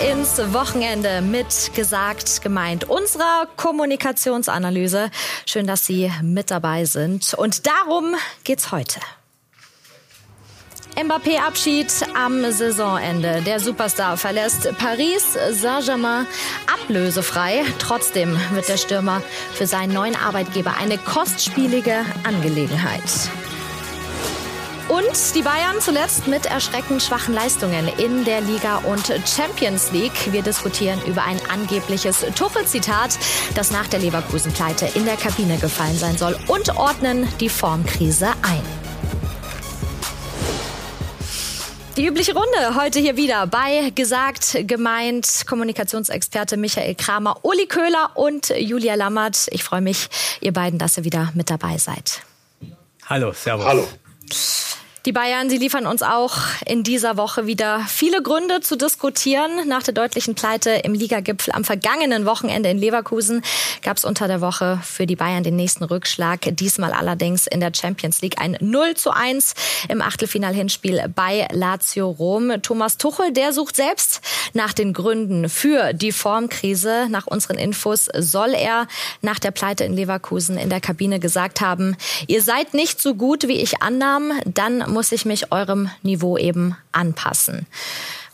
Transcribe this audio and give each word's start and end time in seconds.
ins 0.00 0.38
Wochenende 0.52 1.22
mit 1.22 1.72
gesagt, 1.74 2.42
gemeint 2.42 2.88
unserer 2.88 3.48
Kommunikationsanalyse. 3.56 5.10
Schön, 5.46 5.66
dass 5.66 5.86
Sie 5.86 6.12
mit 6.22 6.50
dabei 6.50 6.84
sind. 6.84 7.34
Und 7.34 7.66
darum 7.66 8.14
geht's 8.44 8.70
heute. 8.70 9.00
Mbappé-Abschied 10.96 11.92
am 12.14 12.50
Saisonende. 12.50 13.42
Der 13.42 13.60
Superstar 13.60 14.16
verlässt 14.16 14.68
Paris 14.78 15.36
Saint-Germain 15.50 16.26
ablösefrei. 16.72 17.64
Trotzdem 17.78 18.38
wird 18.52 18.68
der 18.68 18.78
Stürmer 18.78 19.22
für 19.54 19.66
seinen 19.66 19.92
neuen 19.92 20.16
Arbeitgeber 20.16 20.74
eine 20.76 20.98
kostspielige 20.98 22.04
Angelegenheit. 22.24 23.02
Und 24.88 25.34
die 25.34 25.42
Bayern 25.42 25.80
zuletzt 25.80 26.28
mit 26.28 26.46
erschreckend 26.46 27.02
schwachen 27.02 27.34
Leistungen 27.34 27.88
in 27.98 28.24
der 28.24 28.40
Liga 28.40 28.78
und 28.78 29.12
Champions 29.26 29.92
League. 29.92 30.32
Wir 30.32 30.40
diskutieren 30.40 30.98
über 31.06 31.24
ein 31.24 31.38
angebliches 31.50 32.24
Tuchel-Zitat, 32.34 33.18
das 33.54 33.70
nach 33.70 33.86
der 33.86 34.00
Leverkusen-Pleite 34.00 34.88
in 34.94 35.04
der 35.04 35.16
Kabine 35.16 35.58
gefallen 35.58 35.98
sein 35.98 36.16
soll 36.16 36.38
und 36.46 36.74
ordnen 36.76 37.28
die 37.38 37.50
Formkrise 37.50 38.28
ein. 38.40 38.62
Die 41.98 42.06
übliche 42.06 42.32
Runde 42.32 42.80
heute 42.80 42.98
hier 42.98 43.18
wieder 43.18 43.46
bei 43.46 43.90
Gesagt, 43.94 44.56
gemeint, 44.62 45.44
Kommunikationsexperte 45.46 46.56
Michael 46.56 46.94
Kramer, 46.94 47.40
Uli 47.42 47.66
Köhler 47.66 48.12
und 48.14 48.50
Julia 48.56 48.94
Lammert. 48.94 49.48
Ich 49.50 49.64
freue 49.64 49.82
mich, 49.82 50.08
ihr 50.40 50.54
beiden, 50.54 50.78
dass 50.78 50.96
ihr 50.96 51.04
wieder 51.04 51.30
mit 51.34 51.50
dabei 51.50 51.76
seid. 51.76 52.22
Hallo, 53.04 53.32
Servus. 53.32 53.66
Hallo. 53.66 53.86
Die 55.06 55.12
Bayern, 55.12 55.48
sie 55.48 55.58
liefern 55.58 55.86
uns 55.86 56.02
auch 56.02 56.38
in 56.66 56.82
dieser 56.82 57.16
Woche 57.16 57.46
wieder 57.46 57.84
viele 57.88 58.20
Gründe 58.20 58.60
zu 58.60 58.76
diskutieren. 58.76 59.68
Nach 59.68 59.82
der 59.82 59.94
deutlichen 59.94 60.34
Pleite 60.34 60.70
im 60.70 60.92
Ligagipfel 60.92 61.54
am 61.54 61.62
vergangenen 61.62 62.26
Wochenende 62.26 62.68
in 62.68 62.78
Leverkusen 62.78 63.42
gab 63.82 63.96
es 63.96 64.04
unter 64.04 64.26
der 64.26 64.40
Woche 64.40 64.80
für 64.82 65.06
die 65.06 65.14
Bayern 65.14 65.44
den 65.44 65.54
nächsten 65.54 65.84
Rückschlag. 65.84 66.40
Diesmal 66.56 66.92
allerdings 66.92 67.46
in 67.46 67.60
der 67.60 67.72
Champions 67.72 68.22
League 68.22 68.40
ein 68.40 68.56
0 68.60 68.94
zu 68.94 69.12
1 69.12 69.54
im 69.88 70.02
Achtelfinal-Hinspiel 70.02 71.04
bei 71.14 71.46
Lazio 71.52 72.10
Rom. 72.10 72.60
Thomas 72.62 72.98
Tuchel, 72.98 73.32
der 73.32 73.52
sucht 73.52 73.76
selbst 73.76 74.20
nach 74.52 74.72
den 74.72 74.92
Gründen 74.92 75.48
für 75.48 75.92
die 75.92 76.12
Formkrise. 76.12 77.06
Nach 77.08 77.28
unseren 77.28 77.56
Infos 77.56 78.08
soll 78.16 78.52
er 78.52 78.88
nach 79.22 79.38
der 79.38 79.52
Pleite 79.52 79.84
in 79.84 79.94
Leverkusen 79.94 80.58
in 80.58 80.70
der 80.70 80.80
Kabine 80.80 81.20
gesagt 81.20 81.60
haben, 81.60 81.96
ihr 82.26 82.42
seid 82.42 82.74
nicht 82.74 83.00
so 83.00 83.14
gut, 83.14 83.46
wie 83.46 83.60
ich 83.60 83.80
annahm, 83.80 84.32
dann 84.44 84.87
muss 84.88 85.12
ich 85.12 85.24
mich 85.24 85.52
eurem 85.52 85.90
Niveau 86.02 86.36
eben 86.36 86.76
anpassen. 86.92 87.66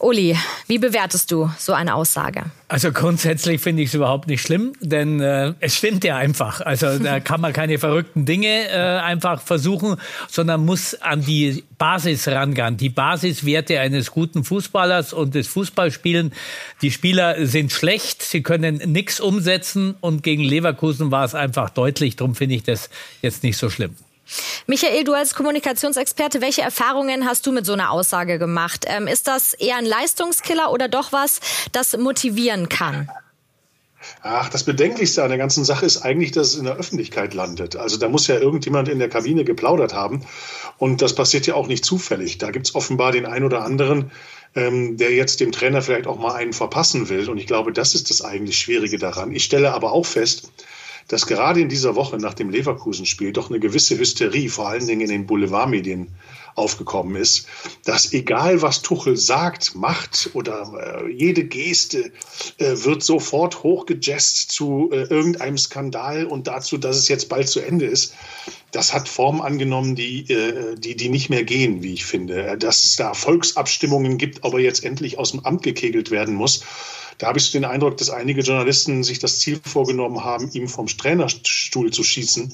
Uli, 0.05 0.37
wie 0.67 0.79
bewertest 0.79 1.31
du 1.31 1.51
so 1.59 1.73
eine 1.73 1.95
Aussage? 1.95 2.45
Also 2.69 2.93
grundsätzlich 2.93 3.61
finde 3.61 3.83
ich 3.83 3.89
es 3.89 3.95
überhaupt 3.95 4.29
nicht 4.29 4.43
schlimm, 4.43 4.75
denn 4.81 5.21
äh, 5.21 5.55
es 5.61 5.77
stimmt 5.77 6.05
ja 6.05 6.19
einfach. 6.19 6.61
Also 6.61 6.99
da 6.99 7.21
kann 7.21 7.41
man 7.41 7.55
keine 7.55 7.79
verrückten 7.79 8.27
Dinge 8.27 8.69
äh, 8.69 8.99
einfach 8.99 9.41
versuchen, 9.41 9.97
sondern 10.29 10.65
muss 10.65 10.95
an 10.95 11.25
die 11.25 11.65
Basis 11.79 12.29
rangehen. 12.29 12.77
Die 12.77 12.91
Basiswerte 12.91 13.81
eines 13.81 14.11
guten 14.11 14.45
Fußballers 14.45 15.15
und 15.15 15.35
des 15.35 15.49
Fußballspielen. 15.49 16.35
Die 16.83 16.91
Spieler 16.91 17.47
sind 17.47 17.73
schlecht, 17.73 18.23
sie 18.23 18.43
können 18.43 18.83
nichts 18.85 19.21
umsetzen 19.21 19.95
und 20.01 20.23
gegen 20.23 20.43
Leverkusen 20.43 21.13
war 21.13 21.25
es 21.25 21.35
einfach 21.35 21.71
deutlich. 21.71 22.17
Darum 22.17 22.35
finde 22.35 22.57
ich 22.57 22.63
das 22.63 22.91
jetzt 23.23 23.43
nicht 23.43 23.57
so 23.57 23.71
schlimm. 23.71 23.97
Michael, 24.67 25.05
du 25.05 25.13
als 25.13 25.35
Kommunikationsexperte, 25.35 26.41
welche 26.41 26.63
Erfahrungen 26.63 27.27
hast 27.27 27.47
du 27.47 27.53
mit 27.53 27.67
so 27.67 27.75
einer 27.75 27.91
Aussage 27.91 28.39
gemacht? 28.39 28.85
Ähm, 28.89 29.07
ist 29.07 29.29
das 29.29 29.55
eher 29.55 29.77
ein 29.77 29.87
Leistungskiller 29.87 30.73
oder 30.73 30.89
doch 30.89 31.13
was, 31.13 31.41
das 31.73 31.97
motivieren 31.97 32.69
kann? 32.69 33.09
Ach, 34.23 34.49
das 34.49 34.65
Bedenklichste 34.65 35.23
an 35.23 35.31
der 35.31 35.39
ganzen 35.39 35.65
Sache 35.65 35.87
ist 35.87 36.03
eigentlich, 36.03 36.33
dass 36.33 36.49
es 36.49 36.57
in 36.57 36.65
der 36.65 36.77
Öffentlichkeit 36.77 37.35
landet. 37.35 37.77
Also 37.77 37.97
da 37.97 38.09
muss 38.09 38.27
ja 38.27 38.39
irgendjemand 38.39 38.89
in 38.89 38.99
der 38.99 39.09
Kabine 39.09 39.45
geplaudert 39.45 39.95
haben. 39.95 40.23
Und 40.79 41.03
das 41.03 41.15
passiert 41.15 41.47
ja 41.47 41.55
auch 41.55 41.67
nicht 41.67 41.85
zufällig. 41.85 42.39
Da 42.39 42.51
gibt 42.51 42.67
es 42.67 42.75
offenbar 42.75 43.13
den 43.13 43.27
einen 43.27 43.45
oder 43.45 43.63
anderen, 43.63 44.11
ähm, 44.55 44.97
der 44.97 45.13
jetzt 45.13 45.41
dem 45.41 45.53
Trainer 45.53 45.83
vielleicht 45.83 46.07
auch 46.07 46.19
mal 46.19 46.35
einen 46.35 46.53
verpassen 46.53 47.09
will. 47.09 47.29
Und 47.29 47.39
ich 47.39 47.47
glaube, 47.47 47.73
das 47.73 47.95
ist 47.95 48.11
das 48.11 48.23
eigentlich 48.23 48.59
Schwierige 48.59 48.99
daran. 48.99 49.33
Ich 49.33 49.45
stelle 49.45 49.73
aber 49.73 49.93
auch 49.93 50.07
fest, 50.07 50.51
dass 51.09 51.27
gerade 51.27 51.61
in 51.61 51.69
dieser 51.69 51.95
Woche 51.95 52.17
nach 52.19 52.35
dem 52.35 52.51
Leverkusen-Spiel 52.51 53.33
doch 53.33 53.51
eine 53.51 53.61
gewisse 53.61 53.99
Hysterie, 53.99 54.49
vor 54.49 54.69
allen 54.69 54.87
Dingen 54.87 55.03
in 55.03 55.09
den 55.09 55.27
Boulevardmedien, 55.27 56.09
aufgekommen 56.55 57.17
ist, 57.17 57.49
dass 57.85 58.13
egal 58.13 58.63
was 58.63 58.83
Tuchel 58.83 59.17
sagt, 59.17 59.75
macht 59.75 60.31
oder 60.35 61.03
äh, 61.05 61.11
jede 61.11 61.45
Geste 61.45 62.13
äh, 62.59 62.77
wird 62.85 63.03
sofort 63.03 63.63
hochgejazzt 63.63 64.53
zu 64.53 64.91
äh, 64.93 65.03
irgendeinem 65.03 65.59
Skandal 65.59 66.27
und 66.27 66.47
dazu, 66.47 66.79
dass 66.79 66.97
es 66.97 67.09
jetzt 67.09 67.29
bald 67.29 67.49
zu 67.49 67.61
Ende 67.61 67.87
ist. 67.87 68.15
Das 68.75 68.93
hat 68.93 69.09
Formen 69.09 69.41
angenommen, 69.41 69.95
die, 69.95 70.29
äh, 70.29 70.75
die, 70.77 70.97
die 70.97 71.09
nicht 71.09 71.31
mehr 71.31 71.45
gehen, 71.45 71.85
wie 71.85 71.95
ich 71.95 72.05
finde. 72.05 72.59
Dass 72.59 72.85
es 72.85 72.97
da 72.97 73.15
Volksabstimmungen 73.15 74.19
gibt, 74.19 74.43
ob 74.43 74.55
er 74.55 74.61
jetzt 74.61 74.85
endlich 74.85 75.17
aus 75.17 75.31
dem 75.31 75.47
Amt 75.47 75.63
gekegelt 75.63 76.11
werden 76.11 76.35
muss. 76.35 76.65
Da 77.19 77.29
habe 77.29 77.39
ich 77.39 77.45
so 77.45 77.53
den 77.53 77.65
Eindruck, 77.65 77.97
dass 77.99 78.11
einige 78.11 78.41
Journalisten 78.41 79.05
sich 79.05 79.21
das 79.21 79.39
Ziel 79.39 79.61
vorgenommen 79.65 80.25
haben, 80.25 80.51
ihm 80.53 80.69
vom 80.69 80.89
Trainerstuhl 80.89 81.93
zu 81.93 82.03
schießen. 82.03 82.53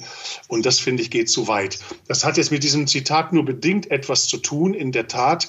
Und 0.48 0.66
das, 0.66 0.78
finde 0.78 1.02
ich, 1.02 1.10
geht 1.10 1.30
zu 1.30 1.48
weit. 1.48 1.78
Das 2.08 2.24
hat 2.24 2.36
jetzt 2.36 2.50
mit 2.50 2.62
diesem 2.62 2.86
Zitat 2.86 3.32
nur 3.32 3.44
bedingt 3.44 3.90
etwas 3.90 4.26
zu 4.26 4.36
tun, 4.36 4.74
in 4.74 4.92
der 4.92 5.08
Tat. 5.08 5.48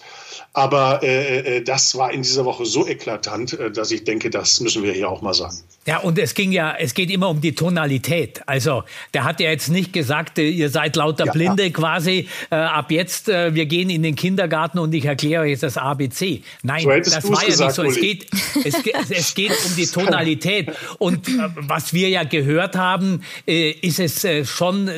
Aber 0.54 1.02
äh, 1.02 1.58
äh, 1.58 1.64
das 1.64 1.96
war 1.98 2.12
in 2.12 2.24
dieser 2.24 2.44
Woche 2.44 2.66
so 2.66 2.86
eklatant, 2.86 3.54
äh, 3.54 3.72
dass 3.72 3.92
ich 3.92 4.04
denke, 4.04 4.30
das 4.30 4.60
müssen 4.60 4.84
wir 4.84 4.92
hier 4.92 5.10
auch 5.10 5.22
mal 5.22 5.34
sagen. 5.34 5.58
Ja, 5.88 6.00
und 6.00 6.20
es 6.20 6.34
ging 6.34 6.52
ja, 6.52 6.76
es 6.78 6.94
geht 6.94 7.10
immer 7.10 7.30
um 7.30 7.42
die 7.42 7.56
Tonalität. 7.56 8.42
Also, 8.48 8.84
der 9.14 9.24
hat 9.24 9.40
ja 9.40 9.50
jetzt 9.50 9.70
nicht 9.70 9.94
gesagt, 9.94 10.38
ihr 10.62 10.70
seid 10.70 10.96
lauter 10.96 11.26
ja, 11.26 11.32
Blinde 11.32 11.64
ja. 11.64 11.70
quasi, 11.70 12.28
äh, 12.50 12.56
ab 12.56 12.92
jetzt, 12.92 13.28
äh, 13.28 13.54
wir 13.54 13.66
gehen 13.66 13.90
in 13.90 14.04
den 14.04 14.16
Kindergarten 14.16 14.80
und 14.80 14.94
ich 14.94 15.06
erkläre 15.06 15.44
euch 15.44 15.60
das 15.60 15.78
ABC. 15.78 16.44
Nein, 16.64 16.84
so 16.84 16.90
das 16.90 17.30
war 17.30 17.42
ja 17.42 17.48
gesagt, 17.48 17.70
nicht 17.70 17.76
so. 17.76 17.84
Es 17.84 18.00
geht, 18.00 18.28
es, 18.64 19.12
es 19.12 19.34
geht 19.36 19.52
um 19.66 19.76
die 19.76 19.88
Tonalität. 19.92 20.72
Und 21.00 21.28
äh, 21.28 21.50
was 21.56 21.94
wir 21.94 22.10
ja 22.10 22.24
gehört 22.24 22.76
haben, 22.76 23.24
äh, 23.48 23.72
ist 23.72 24.00
es 24.00 24.24
äh, 24.24 24.46
schon 24.46 24.90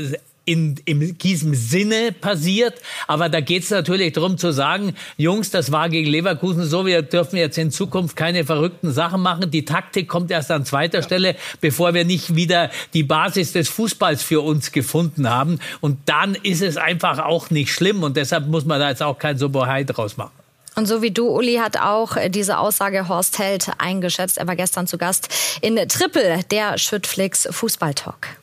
in, 0.46 0.76
in 0.86 1.18
diesem 1.18 1.54
Sinne 1.54 2.12
passiert. 2.12 2.76
Aber 3.08 3.30
da 3.30 3.40
geht 3.40 3.64
es 3.64 3.70
natürlich 3.70 4.14
darum 4.14 4.38
zu 4.38 4.52
sagen, 4.52 4.96
Jungs, 5.18 5.50
das 5.52 5.72
war 5.72 5.90
gegen 5.90 6.10
Leverkusen 6.10 6.66
so, 6.66 6.86
wir 6.86 7.02
dürfen 7.02 7.38
jetzt 7.38 7.58
in 7.58 7.72
Zukunft 7.72 8.16
keine 8.16 8.46
verrückten 8.46 8.92
Sachen 8.92 9.22
machen. 9.22 9.52
Die 9.52 9.66
Taktik 9.66 10.08
kommt 10.08 10.32
erst 10.32 10.52
an 10.52 10.66
zweiter 10.66 11.00
ja. 11.00 11.04
Stelle, 11.04 11.36
bevor 11.62 11.94
wir 11.94 12.06
nicht 12.06 12.36
wieder 12.36 12.70
die 12.94 13.04
Basis 13.04 13.54
des 13.54 13.70
Fußballs 13.70 14.24
für 14.24 14.42
uns 14.42 14.72
gefunden 14.72 15.30
haben. 15.30 15.60
Und 15.82 15.98
dann 16.06 16.36
ist 16.36 16.62
es 16.62 16.78
einfach 16.78 17.20
auch 17.20 17.50
nicht 17.50 17.72
schlimm. 17.72 18.04
Und 18.04 18.18
deshalb 18.18 18.48
muss 18.48 18.66
man 18.66 18.80
da 18.80 18.90
jetzt 18.90 19.04
auch 19.04 19.18
kein 19.18 19.38
Sobohai 19.38 19.84
draus 19.84 20.18
machen. 20.18 20.32
Und 20.76 20.88
so 20.88 21.02
wie 21.02 21.12
du, 21.12 21.30
Uli, 21.30 21.56
hat 21.58 21.78
auch 21.78 22.18
diese 22.30 22.58
Aussage 22.58 23.08
Horst 23.08 23.38
Held 23.38 23.70
eingeschätzt. 23.78 24.40
Er 24.40 24.48
war 24.48 24.56
gestern 24.56 24.88
zu 24.88 24.98
Gast 24.98 25.30
in 25.62 25.76
Triple, 25.88 26.40
der 26.50 26.78
Schüttflix 26.78 27.48
Fußballtalk. 27.52 28.43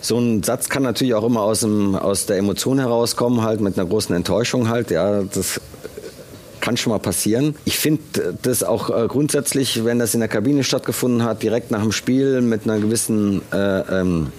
So 0.00 0.18
ein 0.18 0.42
Satz 0.42 0.68
kann 0.68 0.82
natürlich 0.82 1.14
auch 1.14 1.24
immer 1.24 1.42
aus, 1.42 1.60
dem, 1.60 1.94
aus 1.94 2.26
der 2.26 2.38
Emotion 2.38 2.78
herauskommen, 2.78 3.42
halt 3.42 3.60
mit 3.60 3.78
einer 3.78 3.88
großen 3.88 4.14
Enttäuschung 4.14 4.68
halt. 4.68 4.90
Ja, 4.90 5.22
das 5.22 5.60
kann 6.60 6.76
schon 6.76 6.92
mal 6.92 6.98
passieren. 6.98 7.54
Ich 7.64 7.78
finde 7.78 8.36
das 8.42 8.62
auch 8.62 8.90
äh, 8.90 9.06
grundsätzlich, 9.08 9.84
wenn 9.84 9.98
das 9.98 10.14
in 10.14 10.20
der 10.20 10.28
Kabine 10.28 10.64
stattgefunden 10.64 11.24
hat, 11.24 11.42
direkt 11.42 11.70
nach 11.70 11.82
dem 11.82 11.92
Spiel 11.92 12.40
mit 12.40 12.64
einer 12.64 12.78
gewissen 12.78 13.42
äh, 13.52 14.00
ähm, 14.00 14.32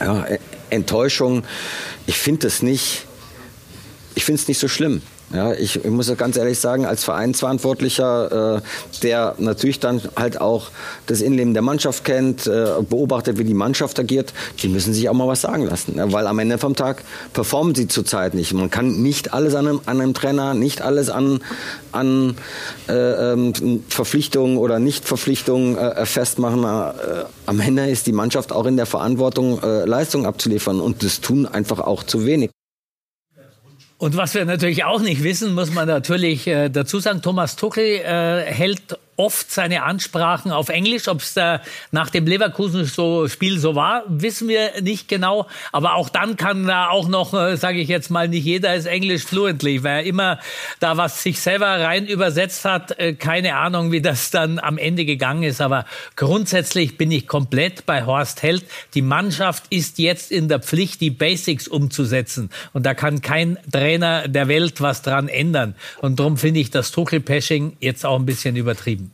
ja, 0.00 0.26
Enttäuschung. 0.70 1.44
Ich 2.06 2.18
finde 2.18 2.46
das 2.46 2.62
nicht, 2.62 3.06
ich 4.14 4.24
finde 4.24 4.40
es 4.42 4.48
nicht 4.48 4.58
so 4.58 4.68
schlimm. 4.68 5.02
Ja, 5.32 5.52
ich, 5.52 5.84
ich 5.84 5.90
muss 5.90 6.14
ganz 6.16 6.38
ehrlich 6.38 6.58
sagen, 6.58 6.86
als 6.86 7.04
Vereinsverantwortlicher, 7.04 8.56
äh, 8.56 8.60
der 9.02 9.34
natürlich 9.38 9.78
dann 9.78 10.00
halt 10.16 10.40
auch 10.40 10.68
das 11.06 11.20
Innenleben 11.20 11.52
der 11.52 11.62
Mannschaft 11.62 12.04
kennt, 12.04 12.46
äh, 12.46 12.68
beobachtet, 12.88 13.38
wie 13.38 13.44
die 13.44 13.52
Mannschaft 13.52 14.00
agiert, 14.00 14.32
die 14.62 14.68
müssen 14.68 14.94
sich 14.94 15.06
auch 15.08 15.14
mal 15.14 15.28
was 15.28 15.42
sagen 15.42 15.66
lassen. 15.66 15.96
Ja, 15.96 16.10
weil 16.12 16.26
am 16.26 16.38
Ende 16.38 16.56
vom 16.56 16.74
Tag 16.74 17.04
performen 17.34 17.74
sie 17.74 17.88
zurzeit 17.88 18.32
nicht. 18.32 18.54
Man 18.54 18.70
kann 18.70 19.02
nicht 19.02 19.34
alles 19.34 19.54
an 19.54 19.66
einem, 19.66 19.80
an 19.84 20.00
einem 20.00 20.14
Trainer, 20.14 20.54
nicht 20.54 20.80
alles 20.80 21.10
an, 21.10 21.40
an 21.92 22.36
äh, 22.88 23.32
ähm, 23.32 23.84
Verpflichtungen 23.88 24.56
oder 24.56 24.78
Nichtverpflichtungen 24.78 25.76
äh, 25.76 26.06
festmachen. 26.06 26.64
Äh, 26.64 27.24
am 27.44 27.60
Ende 27.60 27.90
ist 27.90 28.06
die 28.06 28.12
Mannschaft 28.12 28.50
auch 28.50 28.64
in 28.64 28.78
der 28.78 28.86
Verantwortung, 28.86 29.62
äh, 29.62 29.84
Leistung 29.84 30.24
abzuliefern. 30.24 30.80
Und 30.80 31.02
das 31.02 31.20
tun 31.20 31.46
einfach 31.46 31.80
auch 31.80 32.02
zu 32.02 32.24
wenig. 32.24 32.50
Und 33.98 34.16
was 34.16 34.34
wir 34.34 34.44
natürlich 34.44 34.84
auch 34.84 35.00
nicht 35.00 35.24
wissen, 35.24 35.54
muss 35.54 35.72
man 35.72 35.88
natürlich 35.88 36.46
äh, 36.46 36.68
dazu 36.68 37.00
sagen, 37.00 37.20
Thomas 37.20 37.56
Tuchel 37.56 37.84
äh, 37.84 38.44
hält 38.44 38.96
oft 39.18 39.50
seine 39.50 39.82
Ansprachen 39.82 40.52
auf 40.52 40.68
Englisch. 40.68 41.08
Ob 41.08 41.20
es 41.20 41.34
nach 41.90 42.10
dem 42.10 42.26
Leverkusen-Spiel 42.26 43.58
so 43.58 43.74
war, 43.74 44.04
wissen 44.06 44.48
wir 44.48 44.80
nicht 44.80 45.08
genau. 45.08 45.46
Aber 45.72 45.94
auch 45.94 46.08
dann 46.08 46.36
kann 46.36 46.66
da 46.66 46.88
auch 46.88 47.08
noch, 47.08 47.34
äh, 47.34 47.56
sage 47.56 47.80
ich 47.80 47.88
jetzt 47.88 48.10
mal, 48.10 48.28
nicht 48.28 48.44
jeder 48.44 48.74
ist 48.74 48.86
Englisch 48.86 49.24
fluently, 49.24 49.82
weil 49.82 49.98
er 49.98 50.02
immer 50.04 50.38
da 50.78 50.96
was 50.96 51.22
sich 51.22 51.40
selber 51.40 51.66
rein 51.66 52.06
übersetzt 52.06 52.64
hat. 52.64 52.98
Äh, 52.98 53.14
keine 53.14 53.56
Ahnung, 53.56 53.90
wie 53.90 54.00
das 54.00 54.30
dann 54.30 54.60
am 54.60 54.78
Ende 54.78 55.04
gegangen 55.04 55.42
ist. 55.42 55.60
Aber 55.60 55.84
grundsätzlich 56.14 56.96
bin 56.96 57.10
ich 57.10 57.26
komplett 57.26 57.86
bei 57.86 58.06
Horst 58.06 58.42
Held. 58.42 58.64
Die 58.94 59.02
Mannschaft 59.02 59.64
ist 59.70 59.98
jetzt 59.98 60.30
in 60.30 60.48
der 60.48 60.60
Pflicht, 60.60 61.00
die 61.00 61.10
Basics 61.10 61.66
umzusetzen. 61.66 62.50
Und 62.72 62.86
da 62.86 62.94
kann 62.94 63.20
kein 63.20 63.58
Trainer 63.72 64.28
der 64.28 64.46
Welt 64.46 64.80
was 64.80 65.02
dran 65.02 65.28
ändern. 65.28 65.74
Und 66.00 66.20
darum 66.20 66.36
finde 66.36 66.60
ich 66.60 66.70
das 66.70 66.92
Tuchel-Pashing 66.92 67.76
jetzt 67.80 68.06
auch 68.06 68.16
ein 68.16 68.26
bisschen 68.26 68.54
übertrieben. 68.54 69.07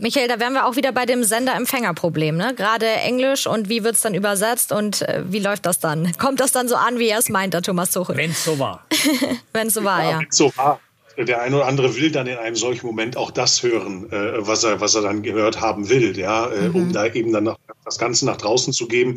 Michael, 0.00 0.28
da 0.28 0.38
wären 0.38 0.52
wir 0.52 0.64
auch 0.66 0.76
wieder 0.76 0.92
bei 0.92 1.06
dem 1.06 1.24
Sender-Empfänger-Problem. 1.24 2.36
Ne? 2.36 2.54
Gerade 2.54 2.86
Englisch 2.86 3.48
und 3.48 3.68
wie 3.68 3.82
wird 3.82 3.96
es 3.96 4.00
dann 4.00 4.14
übersetzt 4.14 4.70
und 4.70 5.02
äh, 5.02 5.24
wie 5.26 5.40
läuft 5.40 5.66
das 5.66 5.80
dann? 5.80 6.12
Kommt 6.18 6.38
das 6.38 6.52
dann 6.52 6.68
so 6.68 6.76
an, 6.76 7.00
wie 7.00 7.08
er 7.08 7.18
es 7.18 7.28
meint, 7.28 7.52
der 7.52 7.62
Thomas 7.62 7.90
Tuchel? 7.90 8.16
Wenn 8.16 8.30
es 8.30 8.44
so 8.44 8.60
war. 8.60 8.86
Wenn 9.52 9.66
es 9.66 9.74
so 9.74 9.82
war, 9.82 10.02
ja. 10.04 10.10
ja. 10.10 10.18
Wenn's 10.20 10.36
so 10.36 10.52
war. 10.56 10.80
Der 11.16 11.42
eine 11.42 11.56
oder 11.56 11.66
andere 11.66 11.96
will 11.96 12.12
dann 12.12 12.28
in 12.28 12.38
einem 12.38 12.54
solchen 12.54 12.86
Moment 12.86 13.16
auch 13.16 13.32
das 13.32 13.64
hören, 13.64 14.08
äh, 14.12 14.46
was, 14.46 14.62
er, 14.62 14.80
was 14.80 14.94
er 14.94 15.02
dann 15.02 15.24
gehört 15.24 15.60
haben 15.60 15.88
will, 15.88 16.16
ja, 16.16 16.46
äh, 16.46 16.68
mhm. 16.68 16.74
um 16.76 16.92
da 16.92 17.06
eben 17.06 17.32
dann 17.32 17.44
noch 17.44 17.58
das 17.84 17.98
Ganze 17.98 18.24
nach 18.24 18.36
draußen 18.36 18.72
zu 18.72 18.86
geben 18.86 19.16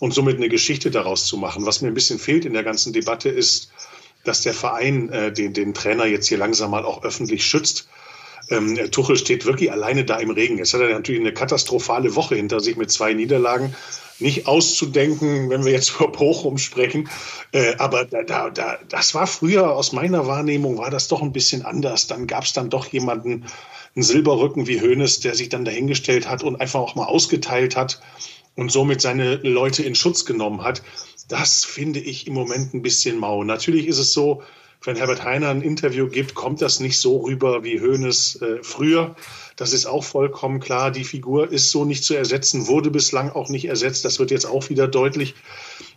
und 0.00 0.12
somit 0.12 0.38
eine 0.38 0.48
Geschichte 0.48 0.90
daraus 0.90 1.26
zu 1.26 1.36
machen. 1.36 1.64
Was 1.64 1.80
mir 1.80 1.88
ein 1.88 1.94
bisschen 1.94 2.18
fehlt 2.18 2.44
in 2.44 2.54
der 2.54 2.64
ganzen 2.64 2.92
Debatte 2.92 3.28
ist, 3.28 3.70
dass 4.24 4.42
der 4.42 4.52
Verein 4.52 5.10
äh, 5.10 5.32
den, 5.32 5.52
den 5.52 5.74
Trainer 5.74 6.06
jetzt 6.06 6.26
hier 6.26 6.38
langsam 6.38 6.72
mal 6.72 6.84
auch 6.84 7.04
öffentlich 7.04 7.46
schützt 7.46 7.88
ähm, 8.50 8.90
Tuchel 8.90 9.16
steht 9.16 9.44
wirklich 9.44 9.72
alleine 9.72 10.04
da 10.04 10.16
im 10.16 10.30
Regen. 10.30 10.58
Jetzt 10.58 10.74
hat 10.74 10.80
er 10.80 10.88
natürlich 10.88 11.20
eine 11.20 11.32
katastrophale 11.32 12.14
Woche 12.14 12.36
hinter 12.36 12.60
sich 12.60 12.76
mit 12.76 12.90
zwei 12.90 13.12
Niederlagen. 13.12 13.74
Nicht 14.18 14.46
auszudenken, 14.46 15.48
wenn 15.50 15.64
wir 15.64 15.72
jetzt 15.72 15.94
über 15.98 16.08
Bochum 16.08 16.58
sprechen. 16.58 17.08
Äh, 17.52 17.76
aber 17.76 18.04
da, 18.04 18.22
da, 18.22 18.50
da, 18.50 18.78
das 18.88 19.14
war 19.14 19.26
früher 19.26 19.74
aus 19.74 19.92
meiner 19.92 20.26
Wahrnehmung, 20.26 20.78
war 20.78 20.90
das 20.90 21.08
doch 21.08 21.22
ein 21.22 21.32
bisschen 21.32 21.64
anders. 21.64 22.06
Dann 22.06 22.26
gab 22.26 22.44
es 22.44 22.52
dann 22.52 22.70
doch 22.70 22.86
jemanden, 22.86 23.44
einen 23.94 24.02
Silberrücken 24.02 24.66
wie 24.66 24.80
Hoeneß, 24.80 25.20
der 25.20 25.34
sich 25.34 25.48
dann 25.48 25.64
dahingestellt 25.64 26.28
hat 26.28 26.42
und 26.44 26.60
einfach 26.60 26.80
auch 26.80 26.94
mal 26.94 27.06
ausgeteilt 27.06 27.74
hat 27.76 28.00
und 28.54 28.70
somit 28.70 29.00
seine 29.00 29.36
Leute 29.36 29.82
in 29.82 29.94
Schutz 29.94 30.24
genommen 30.24 30.62
hat. 30.62 30.82
Das 31.28 31.64
finde 31.64 32.00
ich 32.00 32.26
im 32.26 32.34
Moment 32.34 32.74
ein 32.74 32.82
bisschen 32.82 33.18
mau. 33.18 33.44
Natürlich 33.44 33.86
ist 33.86 33.98
es 33.98 34.12
so, 34.12 34.42
wenn 34.82 34.96
Herbert 34.96 35.24
Heiner 35.24 35.48
ein 35.48 35.62
Interview 35.62 36.08
gibt, 36.08 36.34
kommt 36.34 36.62
das 36.62 36.78
nicht 36.80 36.98
so 36.98 37.18
rüber 37.18 37.64
wie 37.64 37.80
Hoeneß 37.80 38.42
äh, 38.42 38.62
früher. 38.62 39.16
Das 39.56 39.72
ist 39.72 39.86
auch 39.86 40.04
vollkommen 40.04 40.60
klar. 40.60 40.92
Die 40.92 41.04
Figur 41.04 41.50
ist 41.50 41.70
so 41.70 41.84
nicht 41.84 42.04
zu 42.04 42.14
ersetzen, 42.14 42.68
wurde 42.68 42.90
bislang 42.90 43.30
auch 43.30 43.48
nicht 43.48 43.66
ersetzt. 43.66 44.04
Das 44.04 44.18
wird 44.18 44.30
jetzt 44.30 44.46
auch 44.46 44.68
wieder 44.70 44.86
deutlich. 44.86 45.34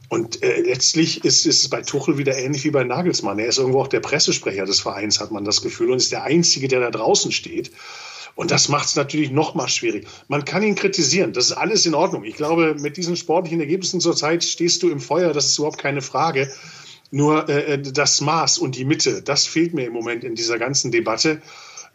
Und 0.09 0.41
äh, 0.43 0.61
letztlich 0.61 1.23
ist, 1.23 1.45
ist 1.45 1.61
es 1.61 1.69
bei 1.69 1.83
Tuchel 1.83 2.17
wieder 2.17 2.37
ähnlich 2.37 2.63
wie 2.63 2.71
bei 2.71 2.83
Nagelsmann. 2.83 3.39
Er 3.39 3.47
ist 3.47 3.59
irgendwo 3.59 3.81
auch 3.81 3.87
der 3.87 3.99
Pressesprecher 3.99 4.65
des 4.65 4.79
Vereins, 4.79 5.19
hat 5.19 5.31
man 5.31 5.45
das 5.45 5.61
Gefühl, 5.61 5.91
und 5.91 5.97
ist 5.97 6.11
der 6.11 6.23
Einzige, 6.23 6.67
der 6.67 6.79
da 6.79 6.91
draußen 6.91 7.31
steht. 7.31 7.71
Und 8.35 8.51
das 8.51 8.67
macht 8.67 8.87
es 8.87 8.95
natürlich 8.95 9.29
noch 9.29 9.55
mal 9.55 9.67
schwierig. 9.67 10.07
Man 10.27 10.43
kann 10.43 10.63
ihn 10.63 10.75
kritisieren, 10.75 11.33
das 11.33 11.45
ist 11.45 11.51
alles 11.53 11.85
in 11.85 11.93
Ordnung. 11.93 12.23
Ich 12.23 12.35
glaube, 12.35 12.75
mit 12.79 12.97
diesen 12.97 13.15
sportlichen 13.15 13.59
Ergebnissen 13.59 14.01
zurzeit 14.01 14.43
stehst 14.43 14.83
du 14.83 14.89
im 14.89 14.99
Feuer, 14.99 15.33
das 15.33 15.47
ist 15.47 15.57
überhaupt 15.57 15.77
keine 15.77 16.01
Frage. 16.01 16.51
Nur 17.11 17.49
äh, 17.49 17.73
äh, 17.73 17.81
das 17.81 18.21
Maß 18.21 18.57
und 18.57 18.77
die 18.77 18.85
Mitte, 18.85 19.21
das 19.21 19.45
fehlt 19.45 19.73
mir 19.73 19.85
im 19.85 19.93
Moment 19.93 20.23
in 20.23 20.35
dieser 20.35 20.57
ganzen 20.57 20.91
Debatte. 20.91 21.41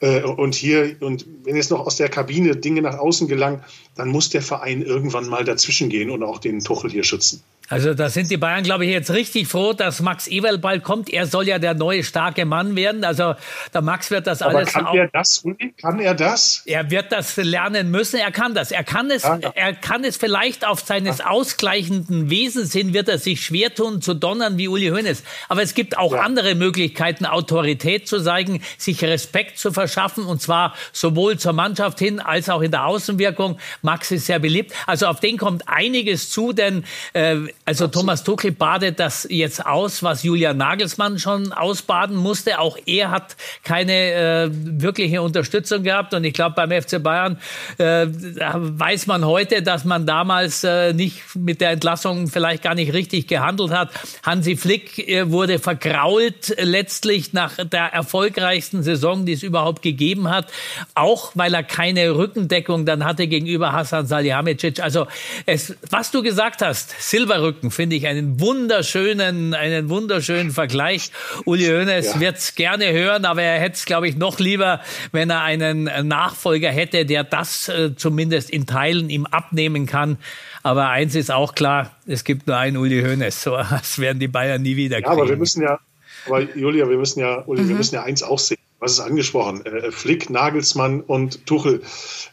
Äh, 0.00 0.22
und 0.22 0.54
hier, 0.54 0.96
und 1.00 1.26
wenn 1.44 1.56
jetzt 1.56 1.70
noch 1.70 1.86
aus 1.86 1.96
der 1.96 2.10
Kabine 2.10 2.54
Dinge 2.54 2.82
nach 2.82 2.98
außen 2.98 3.26
gelangen, 3.26 3.64
dann 3.94 4.08
muss 4.08 4.28
der 4.28 4.42
Verein 4.42 4.82
irgendwann 4.82 5.28
mal 5.28 5.44
dazwischen 5.44 5.88
gehen 5.88 6.10
und 6.10 6.22
auch 6.22 6.38
den 6.38 6.60
Tuchel 6.60 6.90
hier 6.90 7.04
schützen. 7.04 7.42
Also 7.68 7.94
da 7.94 8.08
sind 8.08 8.30
die 8.30 8.36
Bayern, 8.36 8.62
glaube 8.62 8.84
ich, 8.84 8.92
jetzt 8.92 9.10
richtig 9.10 9.48
froh, 9.48 9.72
dass 9.72 10.00
Max 10.00 10.28
Eberl 10.28 10.58
bald 10.58 10.84
kommt. 10.84 11.10
Er 11.10 11.26
soll 11.26 11.48
ja 11.48 11.58
der 11.58 11.74
neue 11.74 12.04
starke 12.04 12.44
Mann 12.44 12.76
werden. 12.76 13.04
Also 13.04 13.34
der 13.74 13.82
Max 13.82 14.10
wird 14.10 14.26
das 14.26 14.42
Aber 14.42 14.58
alles. 14.58 14.72
Kann 14.72 14.86
er 14.94 15.08
das? 15.08 15.44
Kann 15.80 15.98
er 15.98 16.14
das? 16.14 16.62
Er 16.66 16.90
wird 16.90 17.10
das 17.10 17.36
lernen 17.36 17.90
müssen. 17.90 18.20
Er 18.20 18.30
kann 18.30 18.54
das. 18.54 18.70
Er 18.70 18.84
kann 18.84 19.10
es. 19.10 19.24
Ja, 19.24 19.38
ja. 19.38 19.52
Er 19.54 19.74
kann 19.74 20.04
es 20.04 20.16
vielleicht 20.16 20.66
auf 20.66 20.80
seines 20.80 21.18
ja. 21.18 21.26
ausgleichenden 21.26 22.30
Wesens 22.30 22.72
hin 22.72 22.92
wird 22.92 23.08
er 23.08 23.18
sich 23.18 23.44
schwer 23.44 23.74
tun 23.74 24.00
zu 24.00 24.14
donnern 24.14 24.58
wie 24.58 24.68
Uli 24.68 24.88
Hoeneß. 24.88 25.22
Aber 25.48 25.62
es 25.62 25.74
gibt 25.74 25.98
auch 25.98 26.12
andere 26.14 26.54
Möglichkeiten, 26.54 27.26
Autorität 27.26 28.06
zu 28.06 28.22
zeigen, 28.22 28.62
sich 28.78 29.02
Respekt 29.02 29.58
zu 29.58 29.72
verschaffen 29.72 30.24
und 30.24 30.40
zwar 30.40 30.74
sowohl 30.92 31.38
zur 31.38 31.52
Mannschaft 31.52 31.98
hin 31.98 32.20
als 32.20 32.48
auch 32.48 32.62
in 32.62 32.70
der 32.70 32.86
Außenwirkung. 32.86 33.58
Max 33.82 34.10
ist 34.10 34.26
sehr 34.26 34.38
beliebt. 34.38 34.72
Also 34.86 35.06
auf 35.06 35.20
den 35.20 35.36
kommt 35.36 35.68
einiges 35.68 36.30
zu, 36.30 36.52
denn 36.52 36.84
äh, 37.12 37.36
also 37.68 37.88
Thomas 37.88 38.22
Tuchel 38.22 38.52
badet 38.52 39.00
das 39.00 39.26
jetzt 39.28 39.66
aus, 39.66 40.04
was 40.04 40.22
Julian 40.22 40.56
Nagelsmann 40.56 41.18
schon 41.18 41.52
ausbaden 41.52 42.14
musste. 42.14 42.60
Auch 42.60 42.78
er 42.86 43.10
hat 43.10 43.36
keine 43.64 43.92
äh, 43.92 44.48
wirkliche 44.52 45.20
Unterstützung 45.20 45.82
gehabt. 45.82 46.14
Und 46.14 46.22
ich 46.22 46.32
glaube, 46.32 46.54
beim 46.54 46.70
FC 46.70 47.02
Bayern 47.02 47.40
äh, 47.78 48.06
weiß 48.06 49.08
man 49.08 49.24
heute, 49.24 49.62
dass 49.62 49.84
man 49.84 50.06
damals 50.06 50.62
äh, 50.62 50.92
nicht 50.92 51.34
mit 51.34 51.60
der 51.60 51.70
Entlassung 51.70 52.28
vielleicht 52.28 52.62
gar 52.62 52.76
nicht 52.76 52.92
richtig 52.92 53.26
gehandelt 53.26 53.72
hat. 53.72 53.90
Hansi 54.22 54.56
Flick 54.56 55.00
äh, 55.00 55.32
wurde 55.32 55.58
vergrault 55.58 56.54
letztlich 56.58 57.32
nach 57.32 57.56
der 57.56 57.86
erfolgreichsten 57.86 58.84
Saison, 58.84 59.26
die 59.26 59.32
es 59.32 59.42
überhaupt 59.42 59.82
gegeben 59.82 60.30
hat. 60.30 60.52
Auch 60.94 61.32
weil 61.34 61.52
er 61.52 61.64
keine 61.64 62.14
Rückendeckung 62.14 62.86
dann 62.86 63.04
hatte 63.04 63.26
gegenüber 63.26 63.72
Hassan 63.72 64.06
Salihamidzic. 64.06 64.78
Also 64.78 65.08
es, 65.46 65.74
was 65.90 66.12
du 66.12 66.22
gesagt 66.22 66.62
hast, 66.62 66.94
Silberrücken 67.00 67.55
Rücken, 67.56 67.70
finde 67.70 67.96
ich 67.96 68.06
einen 68.06 68.38
wunderschönen, 68.38 69.54
einen 69.54 69.88
wunderschönen 69.88 70.50
Vergleich. 70.50 71.10
Uli 71.44 71.66
Hoeneß 71.66 72.14
ja. 72.14 72.20
wird 72.20 72.36
es 72.36 72.54
gerne 72.54 72.92
hören, 72.92 73.24
aber 73.24 73.42
er 73.42 73.58
hätte 73.58 73.76
es, 73.76 73.86
glaube 73.86 74.08
ich, 74.08 74.16
noch 74.16 74.38
lieber, 74.38 74.80
wenn 75.12 75.30
er 75.30 75.42
einen 75.42 75.84
Nachfolger 76.06 76.70
hätte, 76.70 77.06
der 77.06 77.24
das 77.24 77.68
äh, 77.68 77.94
zumindest 77.96 78.50
in 78.50 78.66
Teilen 78.66 79.08
ihm 79.08 79.26
abnehmen 79.26 79.86
kann. 79.86 80.18
Aber 80.62 80.88
eins 80.88 81.14
ist 81.14 81.30
auch 81.30 81.54
klar, 81.54 81.92
es 82.06 82.24
gibt 82.24 82.46
nur 82.46 82.56
einen 82.56 82.76
Uli 82.76 83.02
Hoeneß. 83.02 83.42
So 83.42 83.52
was 83.52 83.98
werden 83.98 84.18
die 84.18 84.28
Bayern 84.28 84.62
nie 84.62 84.76
wieder 84.76 84.96
kriegen. 84.96 85.06
Ja, 85.06 85.12
aber 85.12 85.28
wir 85.28 85.36
müssen 85.36 85.62
ja, 85.62 85.78
aber 86.26 86.42
Julia, 86.56 86.88
wir 86.88 86.98
müssen 86.98 87.20
ja, 87.20 87.42
Uli, 87.46 87.62
mhm. 87.62 87.68
wir 87.70 87.76
müssen 87.76 87.94
ja 87.94 88.02
eins 88.02 88.22
auch 88.22 88.38
sehen. 88.38 88.58
Was 88.78 88.92
ist 88.92 89.00
angesprochen? 89.00 89.64
Äh, 89.64 89.90
Flick, 89.90 90.28
Nagelsmann 90.28 91.00
und 91.00 91.46
Tuchel. 91.46 91.80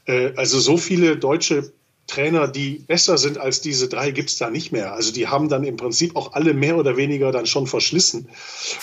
Äh, 0.06 0.34
also 0.36 0.60
so 0.60 0.76
viele 0.76 1.16
deutsche 1.16 1.72
Trainer, 2.14 2.48
die 2.48 2.84
besser 2.86 3.18
sind 3.18 3.40
als 3.40 3.62
diese 3.62 3.88
drei, 3.88 4.12
gibt 4.12 4.30
es 4.30 4.38
da 4.38 4.52
nicht 4.52 4.72
mehr. 4.72 4.94
Also 4.94 5.12
die 5.12 5.28
haben 5.28 5.50
dann 5.50 5.64
im 5.64 5.78
Prinzip 5.78 6.16
auch 6.16 6.34
alle 6.34 6.54
mehr 6.54 6.78
oder 6.78 6.96
weniger 6.96 7.32
dann 7.32 7.48
schon 7.48 7.66
verschlissen. 7.66 8.30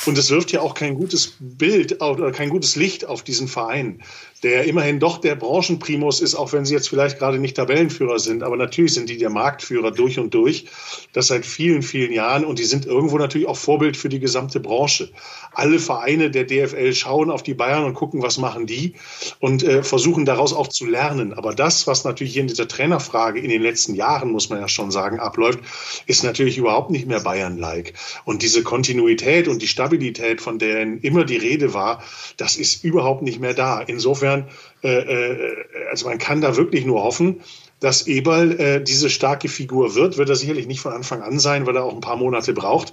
Und 0.04 0.18
es 0.18 0.30
wirft 0.30 0.50
ja 0.50 0.62
auch 0.62 0.74
kein 0.74 0.96
gutes 0.96 1.34
Bild 1.38 2.02
oder 2.02 2.32
kein 2.32 2.50
gutes 2.50 2.74
Licht 2.74 3.06
auf 3.06 3.22
diesen 3.22 3.46
Verein 3.46 4.02
der 4.42 4.64
immerhin 4.64 5.00
doch 5.00 5.18
der 5.18 5.34
Branchenprimus 5.34 6.20
ist, 6.20 6.34
auch 6.34 6.52
wenn 6.52 6.64
sie 6.64 6.74
jetzt 6.74 6.88
vielleicht 6.88 7.18
gerade 7.18 7.38
nicht 7.38 7.56
Tabellenführer 7.56 8.18
sind. 8.18 8.42
Aber 8.42 8.56
natürlich 8.56 8.94
sind 8.94 9.10
die 9.10 9.18
der 9.18 9.30
Marktführer 9.30 9.90
durch 9.90 10.18
und 10.18 10.32
durch. 10.32 10.66
Das 11.12 11.26
seit 11.26 11.44
vielen, 11.44 11.82
vielen 11.82 12.12
Jahren. 12.12 12.44
Und 12.44 12.58
die 12.58 12.64
sind 12.64 12.86
irgendwo 12.86 13.18
natürlich 13.18 13.48
auch 13.48 13.56
Vorbild 13.56 13.96
für 13.96 14.08
die 14.08 14.20
gesamte 14.20 14.60
Branche. 14.60 15.10
Alle 15.52 15.78
Vereine 15.78 16.30
der 16.30 16.44
DFL 16.44 16.94
schauen 16.94 17.30
auf 17.30 17.42
die 17.42 17.54
Bayern 17.54 17.84
und 17.84 17.94
gucken, 17.94 18.22
was 18.22 18.38
machen 18.38 18.66
die 18.66 18.94
und 19.40 19.62
äh, 19.62 19.82
versuchen 19.82 20.24
daraus 20.24 20.54
auch 20.54 20.68
zu 20.68 20.86
lernen. 20.86 21.34
Aber 21.34 21.54
das, 21.54 21.86
was 21.86 22.04
natürlich 22.04 22.32
hier 22.32 22.42
in 22.42 22.48
dieser 22.48 22.68
Trainerfrage 22.68 23.40
in 23.40 23.50
den 23.50 23.60
letzten 23.60 23.94
Jahren, 23.94 24.30
muss 24.30 24.48
man 24.48 24.60
ja 24.60 24.68
schon 24.68 24.90
sagen, 24.90 25.20
abläuft, 25.20 25.58
ist 26.06 26.24
natürlich 26.24 26.56
überhaupt 26.56 26.90
nicht 26.90 27.06
mehr 27.06 27.20
Bayern-like. 27.20 27.94
Und 28.24 28.42
diese 28.42 28.62
Kontinuität 28.62 29.48
und 29.48 29.60
die 29.60 29.68
Stabilität, 29.68 30.40
von 30.40 30.58
der 30.58 30.80
immer 31.02 31.24
die 31.24 31.36
Rede 31.36 31.74
war, 31.74 32.02
das 32.36 32.56
ist 32.56 32.84
überhaupt 32.84 33.22
nicht 33.22 33.40
mehr 33.40 33.54
da. 33.54 33.80
Insofern 33.80 34.29
insofern, 34.30 34.48
äh, 34.82 34.98
äh, 34.98 35.56
also 35.90 36.08
man 36.08 36.18
kann 36.18 36.40
da 36.40 36.56
wirklich 36.56 36.84
nur 36.84 37.02
hoffen, 37.02 37.40
dass 37.80 38.06
Eberl 38.06 38.60
äh, 38.60 38.82
diese 38.82 39.10
starke 39.10 39.48
Figur 39.48 39.94
wird. 39.94 40.18
Wird 40.18 40.28
er 40.28 40.36
sicherlich 40.36 40.66
nicht 40.66 40.80
von 40.80 40.92
Anfang 40.92 41.22
an 41.22 41.38
sein, 41.38 41.66
weil 41.66 41.76
er 41.76 41.84
auch 41.84 41.94
ein 41.94 42.00
paar 42.00 42.16
Monate 42.16 42.52
braucht. 42.52 42.92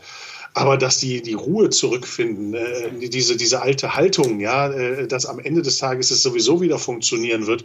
Aber 0.54 0.78
dass 0.78 0.98
die, 0.98 1.22
die 1.22 1.34
Ruhe 1.34 1.70
zurückfinden, 1.70 2.56
diese, 3.00 3.38
diese 3.38 3.62
alte 3.62 3.96
Haltung, 3.96 4.40
ja, 4.40 4.70
dass 5.06 5.28
am 5.28 5.38
Ende 5.38 5.62
des 5.62 5.78
Tages 5.78 6.10
es 6.10 6.24
sowieso 6.24 6.62
wieder 6.62 6.80
funktionieren 6.80 7.46
wird, 7.46 7.64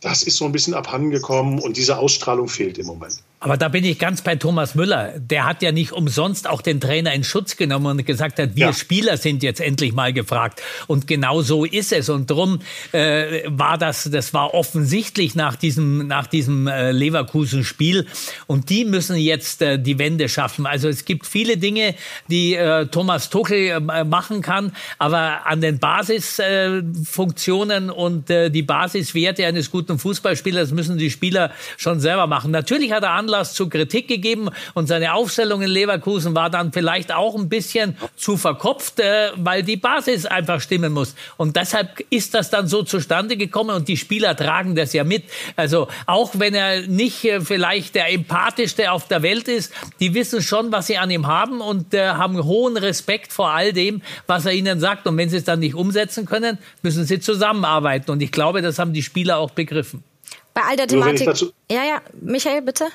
das 0.00 0.24
ist 0.24 0.38
so 0.38 0.44
ein 0.44 0.50
bisschen 0.50 0.74
abhandengekommen 0.74 1.60
und 1.60 1.76
diese 1.76 1.96
Ausstrahlung 1.96 2.48
fehlt 2.48 2.76
im 2.78 2.86
Moment. 2.86 3.22
Aber 3.44 3.56
da 3.58 3.68
bin 3.68 3.84
ich 3.84 3.98
ganz 3.98 4.22
bei 4.22 4.36
Thomas 4.36 4.74
Müller. 4.74 5.12
Der 5.18 5.44
hat 5.44 5.60
ja 5.60 5.70
nicht 5.70 5.92
umsonst 5.92 6.48
auch 6.48 6.62
den 6.62 6.80
Trainer 6.80 7.12
in 7.12 7.24
Schutz 7.24 7.58
genommen 7.58 7.98
und 7.98 8.06
gesagt 8.06 8.38
hat, 8.38 8.56
wir 8.56 8.68
ja. 8.68 8.72
Spieler 8.72 9.18
sind 9.18 9.42
jetzt 9.42 9.60
endlich 9.60 9.92
mal 9.92 10.14
gefragt. 10.14 10.62
Und 10.86 11.06
genau 11.06 11.42
so 11.42 11.66
ist 11.66 11.92
es. 11.92 12.08
Und 12.08 12.30
darum 12.30 12.60
äh, 12.92 13.42
war 13.44 13.76
das, 13.76 14.08
das 14.10 14.32
war 14.32 14.54
offensichtlich 14.54 15.34
nach 15.34 15.56
diesem, 15.56 16.06
nach 16.06 16.26
diesem 16.26 16.68
äh, 16.68 16.90
Leverkusen-Spiel. 16.92 18.06
Und 18.46 18.70
die 18.70 18.86
müssen 18.86 19.16
jetzt 19.16 19.60
äh, 19.60 19.78
die 19.78 19.98
Wende 19.98 20.30
schaffen. 20.30 20.64
Also 20.64 20.88
es 20.88 21.04
gibt 21.04 21.26
viele 21.26 21.58
Dinge, 21.58 21.94
die 22.28 22.54
äh, 22.54 22.86
Thomas 22.86 23.28
Tuchel 23.28 23.82
äh, 23.90 24.04
machen 24.04 24.40
kann. 24.40 24.72
Aber 24.96 25.44
an 25.44 25.60
den 25.60 25.78
Basisfunktionen 25.78 27.90
und 27.90 28.30
äh, 28.30 28.48
die 28.48 28.62
Basiswerte 28.62 29.44
eines 29.44 29.70
guten 29.70 29.98
Fußballspielers 29.98 30.70
müssen 30.70 30.96
die 30.96 31.10
Spieler 31.10 31.50
schon 31.76 32.00
selber 32.00 32.26
machen. 32.26 32.50
Natürlich 32.50 32.90
hat 32.90 33.02
er 33.02 33.10
Anlass 33.10 33.33
Anlass 33.34 33.54
zu 33.54 33.68
Kritik 33.68 34.06
gegeben 34.06 34.48
und 34.74 34.86
seine 34.86 35.14
Aufstellung 35.14 35.60
in 35.62 35.68
Leverkusen 35.68 36.34
war 36.36 36.50
dann 36.50 36.72
vielleicht 36.72 37.12
auch 37.12 37.34
ein 37.34 37.48
bisschen 37.48 37.96
zu 38.16 38.36
verkopft, 38.36 39.00
äh, 39.00 39.30
weil 39.34 39.64
die 39.64 39.76
Basis 39.76 40.24
einfach 40.24 40.60
stimmen 40.60 40.92
muss. 40.92 41.16
Und 41.36 41.56
deshalb 41.56 42.00
ist 42.10 42.34
das 42.34 42.50
dann 42.50 42.68
so 42.68 42.84
zustande 42.84 43.36
gekommen 43.36 43.74
und 43.74 43.88
die 43.88 43.96
Spieler 43.96 44.36
tragen 44.36 44.76
das 44.76 44.92
ja 44.92 45.02
mit. 45.02 45.24
Also 45.56 45.88
auch 46.06 46.30
wenn 46.34 46.54
er 46.54 46.86
nicht 46.86 47.24
äh, 47.24 47.40
vielleicht 47.40 47.96
der 47.96 48.12
empathischste 48.12 48.92
auf 48.92 49.08
der 49.08 49.22
Welt 49.22 49.48
ist, 49.48 49.72
die 49.98 50.14
wissen 50.14 50.40
schon, 50.40 50.70
was 50.70 50.86
sie 50.86 50.96
an 50.96 51.10
ihm 51.10 51.26
haben 51.26 51.60
und 51.60 51.92
äh, 51.92 52.10
haben 52.10 52.42
hohen 52.44 52.76
Respekt 52.76 53.32
vor 53.32 53.50
all 53.50 53.72
dem, 53.72 54.02
was 54.28 54.46
er 54.46 54.52
ihnen 54.52 54.78
sagt. 54.78 55.08
Und 55.08 55.16
wenn 55.16 55.28
sie 55.28 55.38
es 55.38 55.44
dann 55.44 55.58
nicht 55.58 55.74
umsetzen 55.74 56.24
können, 56.24 56.58
müssen 56.82 57.04
sie 57.04 57.18
zusammenarbeiten. 57.18 58.12
Und 58.12 58.22
ich 58.22 58.30
glaube, 58.30 58.62
das 58.62 58.78
haben 58.78 58.92
die 58.92 59.02
Spieler 59.02 59.38
auch 59.38 59.50
begriffen. 59.50 60.04
Bei 60.52 60.62
all 60.68 60.76
der 60.76 60.86
Thematik. 60.86 61.26
ja, 61.68 61.84
ja, 61.84 62.00
Michael, 62.20 62.62
bitte. 62.62 62.86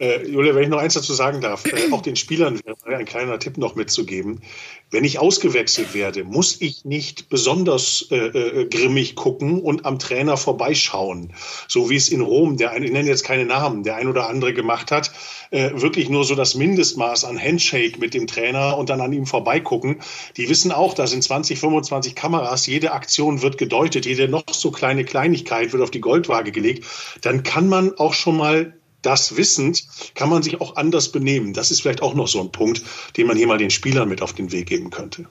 Äh, 0.00 0.26
Julia, 0.28 0.54
wenn 0.54 0.62
ich 0.62 0.68
noch 0.68 0.78
eins 0.78 0.94
dazu 0.94 1.12
sagen 1.12 1.40
darf, 1.40 1.64
äh, 1.66 1.92
auch 1.92 2.02
den 2.02 2.16
Spielern 2.16 2.60
ein 2.84 3.04
kleiner 3.04 3.38
Tipp 3.38 3.58
noch 3.58 3.74
mitzugeben. 3.74 4.42
Wenn 4.90 5.04
ich 5.04 5.18
ausgewechselt 5.18 5.92
werde, 5.92 6.24
muss 6.24 6.60
ich 6.60 6.84
nicht 6.84 7.28
besonders 7.28 8.06
äh, 8.10 8.16
äh, 8.16 8.64
grimmig 8.66 9.16
gucken 9.16 9.60
und 9.60 9.84
am 9.84 9.98
Trainer 9.98 10.36
vorbeischauen. 10.36 11.34
So 11.66 11.90
wie 11.90 11.96
es 11.96 12.08
in 12.08 12.20
Rom, 12.20 12.56
der 12.56 12.74
ich 12.80 12.90
nenne 12.90 13.08
jetzt 13.08 13.24
keine 13.24 13.44
Namen, 13.44 13.82
der 13.82 13.96
ein 13.96 14.08
oder 14.08 14.28
andere 14.28 14.54
gemacht 14.54 14.90
hat, 14.90 15.10
äh, 15.50 15.70
wirklich 15.74 16.08
nur 16.08 16.24
so 16.24 16.34
das 16.34 16.54
Mindestmaß 16.54 17.24
an 17.24 17.38
Handshake 17.38 17.98
mit 17.98 18.14
dem 18.14 18.26
Trainer 18.26 18.78
und 18.78 18.88
dann 18.88 19.00
an 19.00 19.12
ihm 19.12 19.26
vorbeigucken. 19.26 20.00
Die 20.36 20.48
wissen 20.48 20.72
auch, 20.72 20.94
da 20.94 21.06
sind 21.06 21.22
20, 21.22 21.58
25 21.58 22.14
Kameras, 22.14 22.66
jede 22.66 22.92
Aktion 22.92 23.42
wird 23.42 23.58
gedeutet, 23.58 24.06
jede 24.06 24.28
noch 24.28 24.44
so 24.50 24.70
kleine 24.70 25.04
Kleinigkeit 25.04 25.72
wird 25.72 25.82
auf 25.82 25.90
die 25.90 26.00
Goldwaage 26.00 26.52
gelegt. 26.52 26.86
Dann 27.20 27.42
kann 27.42 27.68
man 27.68 27.98
auch 27.98 28.14
schon 28.14 28.36
mal 28.36 28.77
das 29.02 29.36
wissend, 29.36 29.84
kann 30.14 30.28
man 30.28 30.42
sich 30.42 30.60
auch 30.60 30.76
anders 30.76 31.10
benehmen. 31.10 31.52
Das 31.52 31.70
ist 31.70 31.82
vielleicht 31.82 32.02
auch 32.02 32.14
noch 32.14 32.28
so 32.28 32.40
ein 32.40 32.52
Punkt, 32.52 32.82
den 33.16 33.26
man 33.26 33.36
hier 33.36 33.46
mal 33.46 33.58
den 33.58 33.70
Spielern 33.70 34.08
mit 34.08 34.22
auf 34.22 34.32
den 34.32 34.52
Weg 34.52 34.66
geben 34.66 34.90
könnte 34.90 35.26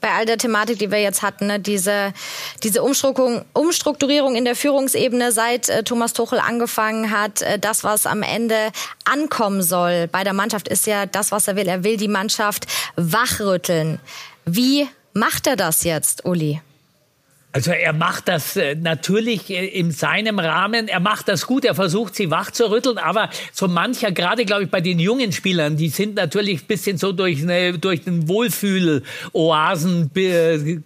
bei 0.00 0.12
all 0.12 0.26
der 0.26 0.38
Thematik, 0.38 0.78
die 0.78 0.90
wir 0.90 1.00
jetzt 1.00 1.22
hatten, 1.22 1.46
ne, 1.46 1.60
diese, 1.60 2.12
diese 2.62 2.82
Umstrukturierung, 2.82 4.34
in 4.34 4.44
der 4.44 4.56
Führungsebene, 4.56 5.32
seit 5.32 5.68
äh, 5.68 5.82
Thomas 5.82 6.12
Tuchel 6.12 6.38
angefangen 6.38 7.10
hat, 7.10 7.42
äh, 7.42 7.58
das, 7.58 7.84
was 7.84 8.06
am 8.06 8.22
Ende 8.22 8.72
ankommen 9.04 9.62
soll 9.62 10.08
bei 10.08 10.24
der 10.24 10.32
Mannschaft, 10.32 10.68
ist 10.68 10.86
ja 10.86 11.06
das, 11.06 11.32
was 11.32 11.48
er 11.48 11.56
will. 11.56 11.68
Er 11.68 11.84
will 11.84 11.96
die 11.96 12.08
Mannschaft 12.08 12.66
wachrütteln. 12.96 14.00
Wie 14.44 14.88
macht 15.12 15.46
er 15.46 15.56
das 15.56 15.84
jetzt, 15.84 16.24
Uli? 16.24 16.60
Also 17.52 17.72
er 17.72 17.92
macht 17.92 18.28
das 18.28 18.54
äh, 18.56 18.76
natürlich 18.76 19.50
äh, 19.50 19.66
in 19.66 19.90
seinem 19.90 20.38
Rahmen. 20.38 20.86
Er 20.86 21.00
macht 21.00 21.26
das 21.26 21.48
gut. 21.48 21.64
Er 21.64 21.74
versucht 21.74 22.14
sie 22.14 22.30
wach 22.30 22.52
zu 22.52 22.70
rütteln. 22.70 22.96
Aber 22.96 23.28
so 23.52 23.66
mancher, 23.66 24.12
gerade 24.12 24.44
glaube 24.44 24.64
ich 24.64 24.70
bei 24.70 24.80
den 24.80 25.00
jungen 25.00 25.32
Spielern, 25.32 25.76
die 25.76 25.88
sind 25.88 26.14
natürlich 26.14 26.62
ein 26.62 26.66
bisschen 26.66 26.96
so 26.96 27.10
durch, 27.10 27.42
eine, 27.42 27.76
durch 27.76 28.04
den 28.04 28.28
Wohlfühl-Oasen 28.28 30.12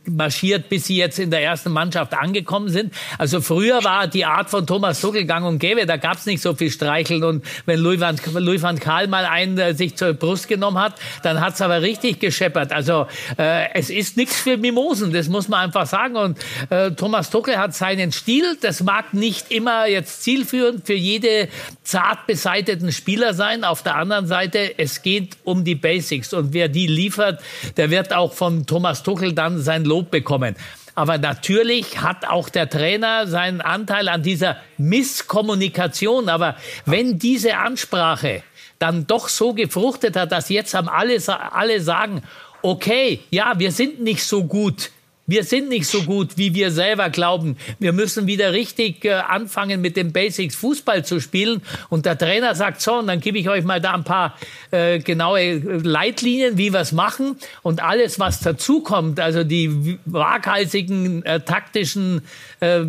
marschiert, 0.06 0.70
bis 0.70 0.86
sie 0.86 0.96
jetzt 0.96 1.18
in 1.18 1.30
der 1.30 1.42
ersten 1.42 1.70
Mannschaft 1.70 2.14
angekommen 2.14 2.70
sind. 2.70 2.94
Also 3.18 3.42
früher 3.42 3.84
war 3.84 4.08
die 4.08 4.24
Art 4.24 4.48
von 4.48 4.66
Thomas 4.66 5.02
Tuchel 5.02 5.26
gang 5.26 5.44
und 5.44 5.58
gäbe. 5.58 5.84
Da 5.84 5.98
gab 5.98 6.16
es 6.16 6.24
nicht 6.24 6.40
so 6.40 6.54
viel 6.54 6.70
Streicheln. 6.70 7.24
Und 7.24 7.44
wenn 7.66 7.78
Louis 7.78 8.00
van, 8.00 8.18
Louis 8.36 8.62
van 8.62 8.78
Gaal 8.78 9.06
mal 9.08 9.26
einen 9.26 9.58
äh, 9.58 9.74
sich 9.74 9.96
zur 9.96 10.14
Brust 10.14 10.48
genommen 10.48 10.78
hat, 10.78 10.94
dann 11.22 11.42
hat 11.42 11.54
es 11.54 11.60
aber 11.60 11.82
richtig 11.82 12.20
gescheppert. 12.20 12.72
Also 12.72 13.06
äh, 13.36 13.66
es 13.74 13.90
ist 13.90 14.16
nichts 14.16 14.40
für 14.40 14.56
Mimosen. 14.56 15.12
Das 15.12 15.28
muss 15.28 15.48
man 15.48 15.60
einfach 15.60 15.84
sagen. 15.84 16.16
Und 16.16 16.38
äh, 16.70 16.90
Thomas 16.92 17.30
Tuchel 17.30 17.58
hat 17.58 17.74
seinen 17.74 18.12
Stil. 18.12 18.56
Das 18.60 18.82
mag 18.82 19.14
nicht 19.14 19.50
immer 19.50 19.86
jetzt 19.86 20.22
zielführend 20.22 20.86
für 20.86 20.94
jede 20.94 21.48
zart 21.82 22.26
beseiteten 22.26 22.92
Spieler 22.92 23.34
sein. 23.34 23.64
Auf 23.64 23.82
der 23.82 23.96
anderen 23.96 24.26
Seite, 24.26 24.78
es 24.78 25.02
geht 25.02 25.36
um 25.44 25.64
die 25.64 25.74
Basics. 25.74 26.32
Und 26.32 26.52
wer 26.52 26.68
die 26.68 26.86
liefert, 26.86 27.40
der 27.76 27.90
wird 27.90 28.12
auch 28.12 28.32
von 28.32 28.66
Thomas 28.66 29.02
Tuchel 29.02 29.32
dann 29.32 29.60
sein 29.60 29.84
Lob 29.84 30.10
bekommen. 30.10 30.56
Aber 30.94 31.18
natürlich 31.18 32.00
hat 32.00 32.26
auch 32.26 32.48
der 32.48 32.70
Trainer 32.70 33.26
seinen 33.26 33.60
Anteil 33.60 34.08
an 34.08 34.22
dieser 34.22 34.56
Misskommunikation. 34.78 36.28
Aber 36.28 36.56
wenn 36.86 37.18
diese 37.18 37.56
Ansprache 37.56 38.42
dann 38.78 39.06
doch 39.06 39.28
so 39.28 39.54
gefruchtet 39.54 40.16
hat, 40.16 40.30
dass 40.32 40.48
jetzt 40.48 40.74
haben 40.74 40.88
alle, 40.88 41.18
alle 41.26 41.80
sagen, 41.80 42.22
okay, 42.62 43.20
ja, 43.30 43.54
wir 43.58 43.72
sind 43.72 44.00
nicht 44.00 44.24
so 44.24 44.44
gut 44.44 44.90
wir 45.26 45.44
sind 45.44 45.70
nicht 45.70 45.86
so 45.86 46.02
gut, 46.02 46.36
wie 46.36 46.54
wir 46.54 46.70
selber 46.70 47.08
glauben. 47.08 47.56
Wir 47.78 47.94
müssen 47.94 48.26
wieder 48.26 48.52
richtig 48.52 49.06
äh, 49.06 49.12
anfangen, 49.12 49.80
mit 49.80 49.96
den 49.96 50.12
Basics 50.12 50.54
Fußball 50.56 51.04
zu 51.04 51.18
spielen. 51.18 51.62
Und 51.88 52.04
der 52.04 52.18
Trainer 52.18 52.54
sagt 52.54 52.82
so, 52.82 52.98
und 52.98 53.06
dann 53.06 53.20
gebe 53.20 53.38
ich 53.38 53.48
euch 53.48 53.64
mal 53.64 53.80
da 53.80 53.94
ein 53.94 54.04
paar 54.04 54.36
äh, 54.70 54.98
genaue 54.98 55.40
äh, 55.40 55.60
Leitlinien, 55.82 56.58
wie 56.58 56.74
wir 56.74 56.80
es 56.80 56.92
machen. 56.92 57.36
Und 57.62 57.82
alles, 57.82 58.20
was 58.20 58.40
dazukommt, 58.40 59.18
also 59.18 59.44
die 59.44 59.98
waghalsigen 60.04 61.24
äh, 61.24 61.40
taktischen 61.40 62.20
äh, 62.60 62.82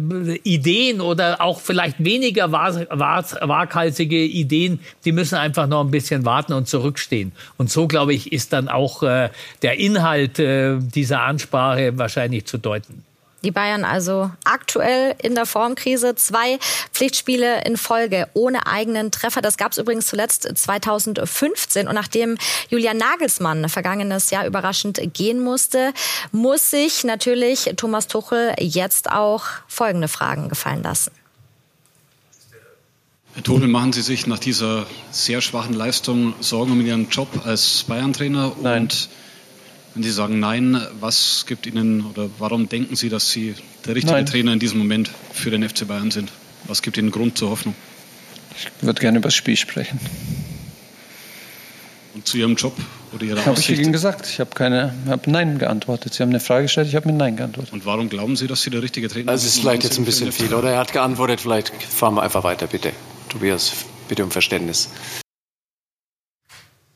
Ideen 0.43 0.99
oder 0.99 1.41
auch 1.41 1.61
vielleicht 1.61 2.03
weniger 2.03 2.51
waghalsige 2.51 4.21
Ideen, 4.21 4.81
die 5.05 5.13
müssen 5.13 5.35
einfach 5.35 5.67
noch 5.67 5.85
ein 5.85 5.91
bisschen 5.91 6.25
warten 6.25 6.51
und 6.51 6.67
zurückstehen. 6.67 7.31
Und 7.57 7.71
so, 7.71 7.87
glaube 7.87 8.13
ich, 8.13 8.33
ist 8.33 8.51
dann 8.51 8.67
auch 8.67 9.03
äh, 9.03 9.29
der 9.61 9.79
Inhalt 9.79 10.37
dieser 10.37 11.21
Ansprache 11.21 11.97
wahrscheinlich 11.97 12.24
zu 12.43 12.57
deuten. 12.57 13.03
Die 13.45 13.51
Bayern 13.51 13.85
also 13.85 14.31
aktuell 14.43 15.15
in 15.21 15.35
der 15.35 15.45
Formkrise. 15.45 16.15
Zwei 16.15 16.57
Pflichtspiele 16.91 17.63
in 17.63 17.77
Folge 17.77 18.27
ohne 18.33 18.65
eigenen 18.65 19.11
Treffer. 19.11 19.41
Das 19.41 19.57
gab 19.57 19.71
es 19.71 19.77
übrigens 19.77 20.07
zuletzt 20.07 20.49
2015. 20.51 21.87
Und 21.87 21.93
nachdem 21.93 22.37
Julian 22.69 22.97
Nagelsmann 22.97 23.69
vergangenes 23.69 24.31
Jahr 24.31 24.47
überraschend 24.47 24.99
gehen 25.13 25.43
musste, 25.43 25.93
muss 26.31 26.71
sich 26.71 27.03
natürlich 27.03 27.71
Thomas 27.77 28.07
Tuchel 28.07 28.55
jetzt 28.59 29.11
auch 29.11 29.43
folgende 29.67 30.07
Fragen 30.07 30.49
gefallen 30.49 30.81
lassen. 30.81 31.11
Herr 33.35 33.43
Tuchel, 33.43 33.67
machen 33.67 33.93
Sie 33.93 34.01
sich 34.01 34.25
nach 34.25 34.39
dieser 34.39 34.87
sehr 35.11 35.41
schwachen 35.41 35.73
Leistung 35.73 36.33
Sorgen 36.39 36.71
um 36.71 36.81
Ihren 36.81 37.09
Job 37.09 37.27
als 37.45 37.83
Bayern-Trainer? 37.83 38.53
Nein. 38.61 38.89
Wenn 39.95 40.03
Sie 40.03 40.11
sagen 40.11 40.41
Nein, 40.41 40.79
was 40.99 41.45
gibt 41.47 41.65
Ihnen 41.65 42.05
oder 42.05 42.29
warum 42.37 42.67
denken 42.67 42.97
Sie, 42.97 43.07
dass 43.07 43.31
Sie 43.31 43.55
der 43.85 43.95
richtige 43.95 44.13
Nein. 44.13 44.25
Trainer 44.25 44.51
in 44.51 44.59
diesem 44.59 44.77
Moment 44.77 45.09
für 45.31 45.51
den 45.51 45.67
FC 45.67 45.87
Bayern 45.87 46.11
sind? 46.11 46.33
Was 46.65 46.81
gibt 46.81 46.97
Ihnen 46.97 47.11
Grund 47.11 47.37
zur 47.37 47.49
Hoffnung? 47.49 47.73
Ich 48.57 48.85
würde 48.85 48.99
gerne 48.99 49.19
über 49.19 49.27
das 49.27 49.35
Spiel 49.35 49.55
sprechen. 49.55 49.97
Und 52.13 52.27
zu 52.27 52.37
Ihrem 52.37 52.55
Job 52.55 52.73
oder 53.13 53.23
Ihrer 53.23 53.39
Aussicht? 53.47 53.69
Habe 53.69 53.73
ich 53.73 53.79
Ihnen 53.79 53.93
gesagt. 53.93 54.27
Ich 54.27 54.41
habe 54.41 54.51
keine, 54.53 54.93
habe 55.07 55.31
Nein 55.31 55.59
geantwortet. 55.59 56.13
Sie 56.13 56.23
haben 56.23 56.29
eine 56.29 56.41
Frage 56.41 56.63
gestellt, 56.63 56.89
ich 56.89 56.95
habe 56.95 57.07
mit 57.07 57.15
Nein 57.15 57.37
geantwortet. 57.37 57.71
Und 57.71 57.85
warum 57.85 58.09
glauben 58.09 58.35
Sie, 58.35 58.47
dass 58.47 58.63
Sie 58.63 58.69
der 58.69 58.81
richtige 58.81 59.07
Trainer 59.07 59.37
sind? 59.37 59.47
Das 59.47 59.55
ist 59.55 59.61
vielleicht 59.61 59.85
jetzt 59.85 59.97
ein 59.97 60.03
bisschen 60.03 60.33
viel, 60.33 60.53
oder? 60.53 60.71
Er 60.71 60.79
hat 60.79 60.91
geantwortet. 60.91 61.39
Vielleicht 61.39 61.71
fahren 61.71 62.15
wir 62.15 62.23
einfach 62.23 62.43
weiter, 62.43 62.67
bitte. 62.67 62.91
Tobias, 63.29 63.71
bitte 64.09 64.25
um 64.25 64.31
Verständnis. 64.31 64.89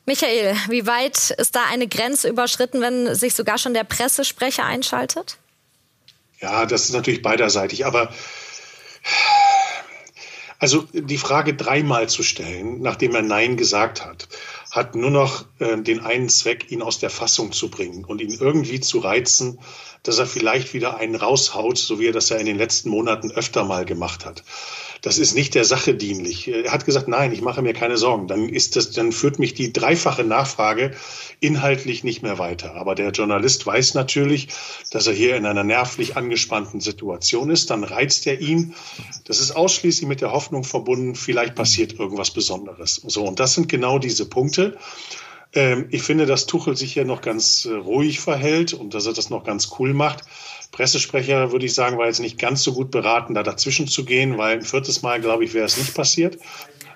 Michael, 0.06 0.56
wie 0.68 0.86
weit 0.86 1.30
ist 1.30 1.54
da 1.54 1.64
eine 1.70 1.86
Grenze 1.86 2.28
überschritten, 2.28 2.80
wenn 2.80 3.14
sich 3.14 3.34
sogar 3.34 3.58
schon 3.58 3.74
der 3.74 3.84
Pressesprecher 3.84 4.64
einschaltet? 4.64 5.38
Ja, 6.40 6.66
das 6.66 6.84
ist 6.84 6.92
natürlich 6.92 7.22
beiderseitig. 7.22 7.84
Aber 7.86 8.12
also 10.58 10.86
die 10.92 11.16
Frage 11.16 11.54
dreimal 11.54 12.08
zu 12.08 12.22
stellen, 12.22 12.82
nachdem 12.82 13.14
er 13.14 13.22
Nein 13.22 13.56
gesagt 13.56 14.04
hat, 14.04 14.28
hat 14.70 14.94
nur 14.94 15.10
noch 15.10 15.46
äh, 15.58 15.80
den 15.80 16.00
einen 16.00 16.28
Zweck, 16.28 16.70
ihn 16.70 16.82
aus 16.82 16.98
der 16.98 17.08
Fassung 17.08 17.52
zu 17.52 17.70
bringen 17.70 18.04
und 18.04 18.20
ihn 18.20 18.36
irgendwie 18.38 18.78
zu 18.80 18.98
reizen, 18.98 19.58
dass 20.02 20.18
er 20.18 20.26
vielleicht 20.26 20.74
wieder 20.74 20.98
einen 20.98 21.14
raushaut, 21.14 21.78
so 21.78 21.98
wie 21.98 22.08
er 22.08 22.12
das 22.12 22.28
ja 22.28 22.36
in 22.36 22.46
den 22.46 22.58
letzten 22.58 22.90
Monaten 22.90 23.30
öfter 23.30 23.64
mal 23.64 23.86
gemacht 23.86 24.26
hat. 24.26 24.44
Das 25.02 25.18
ist 25.18 25.34
nicht 25.34 25.54
der 25.54 25.64
Sache 25.64 25.94
dienlich. 25.94 26.48
Er 26.48 26.72
hat 26.72 26.84
gesagt, 26.84 27.08
nein, 27.08 27.32
ich 27.32 27.40
mache 27.40 27.62
mir 27.62 27.72
keine 27.72 27.96
Sorgen. 27.96 28.28
Dann 28.28 28.48
ist 28.48 28.76
das, 28.76 28.90
dann 28.90 29.12
führt 29.12 29.38
mich 29.38 29.54
die 29.54 29.72
dreifache 29.72 30.24
Nachfrage 30.24 30.92
inhaltlich 31.40 32.04
nicht 32.04 32.22
mehr 32.22 32.38
weiter. 32.38 32.74
Aber 32.74 32.94
der 32.94 33.10
Journalist 33.10 33.66
weiß 33.66 33.94
natürlich, 33.94 34.48
dass 34.90 35.06
er 35.06 35.14
hier 35.14 35.36
in 35.36 35.46
einer 35.46 35.64
nervlich 35.64 36.16
angespannten 36.16 36.80
Situation 36.80 37.50
ist. 37.50 37.70
Dann 37.70 37.84
reizt 37.84 38.26
er 38.26 38.40
ihn. 38.40 38.74
Das 39.24 39.40
ist 39.40 39.52
ausschließlich 39.52 40.08
mit 40.08 40.20
der 40.20 40.32
Hoffnung 40.32 40.64
verbunden, 40.64 41.14
vielleicht 41.14 41.54
passiert 41.54 41.98
irgendwas 41.98 42.30
Besonderes. 42.30 42.96
So. 43.06 43.24
Und 43.24 43.40
das 43.40 43.54
sind 43.54 43.68
genau 43.68 43.98
diese 43.98 44.26
Punkte. 44.26 44.76
Ähm, 45.52 45.86
ich 45.90 46.02
finde, 46.02 46.26
dass 46.26 46.46
Tuchel 46.46 46.76
sich 46.76 46.92
hier 46.92 47.04
noch 47.04 47.22
ganz 47.22 47.64
äh, 47.64 47.74
ruhig 47.74 48.20
verhält 48.20 48.72
und 48.72 48.94
dass 48.94 49.06
er 49.06 49.12
das 49.12 49.30
noch 49.30 49.44
ganz 49.44 49.70
cool 49.78 49.94
macht. 49.94 50.24
Pressesprecher, 50.72 51.52
würde 51.52 51.66
ich 51.66 51.74
sagen, 51.74 51.98
war 51.98 52.06
jetzt 52.06 52.20
nicht 52.20 52.38
ganz 52.38 52.62
so 52.62 52.72
gut 52.72 52.90
beraten, 52.90 53.34
da 53.34 53.42
dazwischen 53.42 53.88
zu 53.88 54.04
gehen, 54.04 54.38
weil 54.38 54.58
ein 54.58 54.62
viertes 54.62 55.02
Mal, 55.02 55.20
glaube 55.20 55.44
ich, 55.44 55.54
wäre 55.54 55.66
es 55.66 55.76
nicht 55.76 55.94
passiert. 55.94 56.38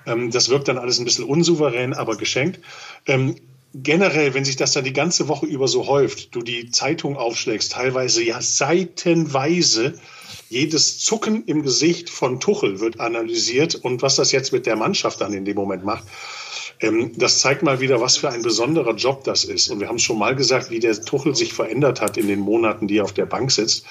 Ähm, 0.06 0.30
das 0.30 0.48
wirkt 0.48 0.68
dann 0.68 0.78
alles 0.78 0.98
ein 0.98 1.04
bisschen 1.04 1.24
unsouverän, 1.24 1.92
aber 1.92 2.16
geschenkt. 2.16 2.60
Ähm, 3.06 3.36
generell, 3.74 4.34
wenn 4.34 4.44
sich 4.44 4.56
das 4.56 4.72
dann 4.72 4.84
die 4.84 4.92
ganze 4.92 5.28
Woche 5.28 5.46
über 5.46 5.66
so 5.66 5.86
häuft, 5.86 6.34
du 6.34 6.42
die 6.42 6.70
Zeitung 6.70 7.16
aufschlägst, 7.16 7.72
teilweise 7.72 8.22
ja 8.22 8.40
seitenweise, 8.40 9.94
jedes 10.48 11.00
Zucken 11.00 11.44
im 11.46 11.62
Gesicht 11.62 12.10
von 12.10 12.38
Tuchel 12.38 12.78
wird 12.78 13.00
analysiert 13.00 13.74
und 13.74 14.02
was 14.02 14.16
das 14.16 14.30
jetzt 14.30 14.52
mit 14.52 14.66
der 14.66 14.76
Mannschaft 14.76 15.20
dann 15.20 15.32
in 15.32 15.44
dem 15.44 15.56
Moment 15.56 15.84
macht. 15.84 16.04
Ähm, 16.80 17.12
das 17.16 17.38
zeigt 17.38 17.62
mal 17.62 17.80
wieder, 17.80 18.00
was 18.00 18.16
für 18.16 18.30
ein 18.30 18.42
besonderer 18.42 18.94
Job 18.94 19.24
das 19.24 19.44
ist. 19.44 19.68
Und 19.68 19.80
wir 19.80 19.88
haben 19.88 19.98
schon 19.98 20.18
mal 20.18 20.34
gesagt, 20.34 20.70
wie 20.70 20.80
der 20.80 21.00
Tuchel 21.00 21.34
sich 21.34 21.52
verändert 21.52 22.00
hat 22.00 22.16
in 22.16 22.28
den 22.28 22.40
Monaten, 22.40 22.88
die 22.88 22.98
er 22.98 23.04
auf 23.04 23.12
der 23.12 23.26
Bank 23.26 23.50
sitzt. 23.50 23.84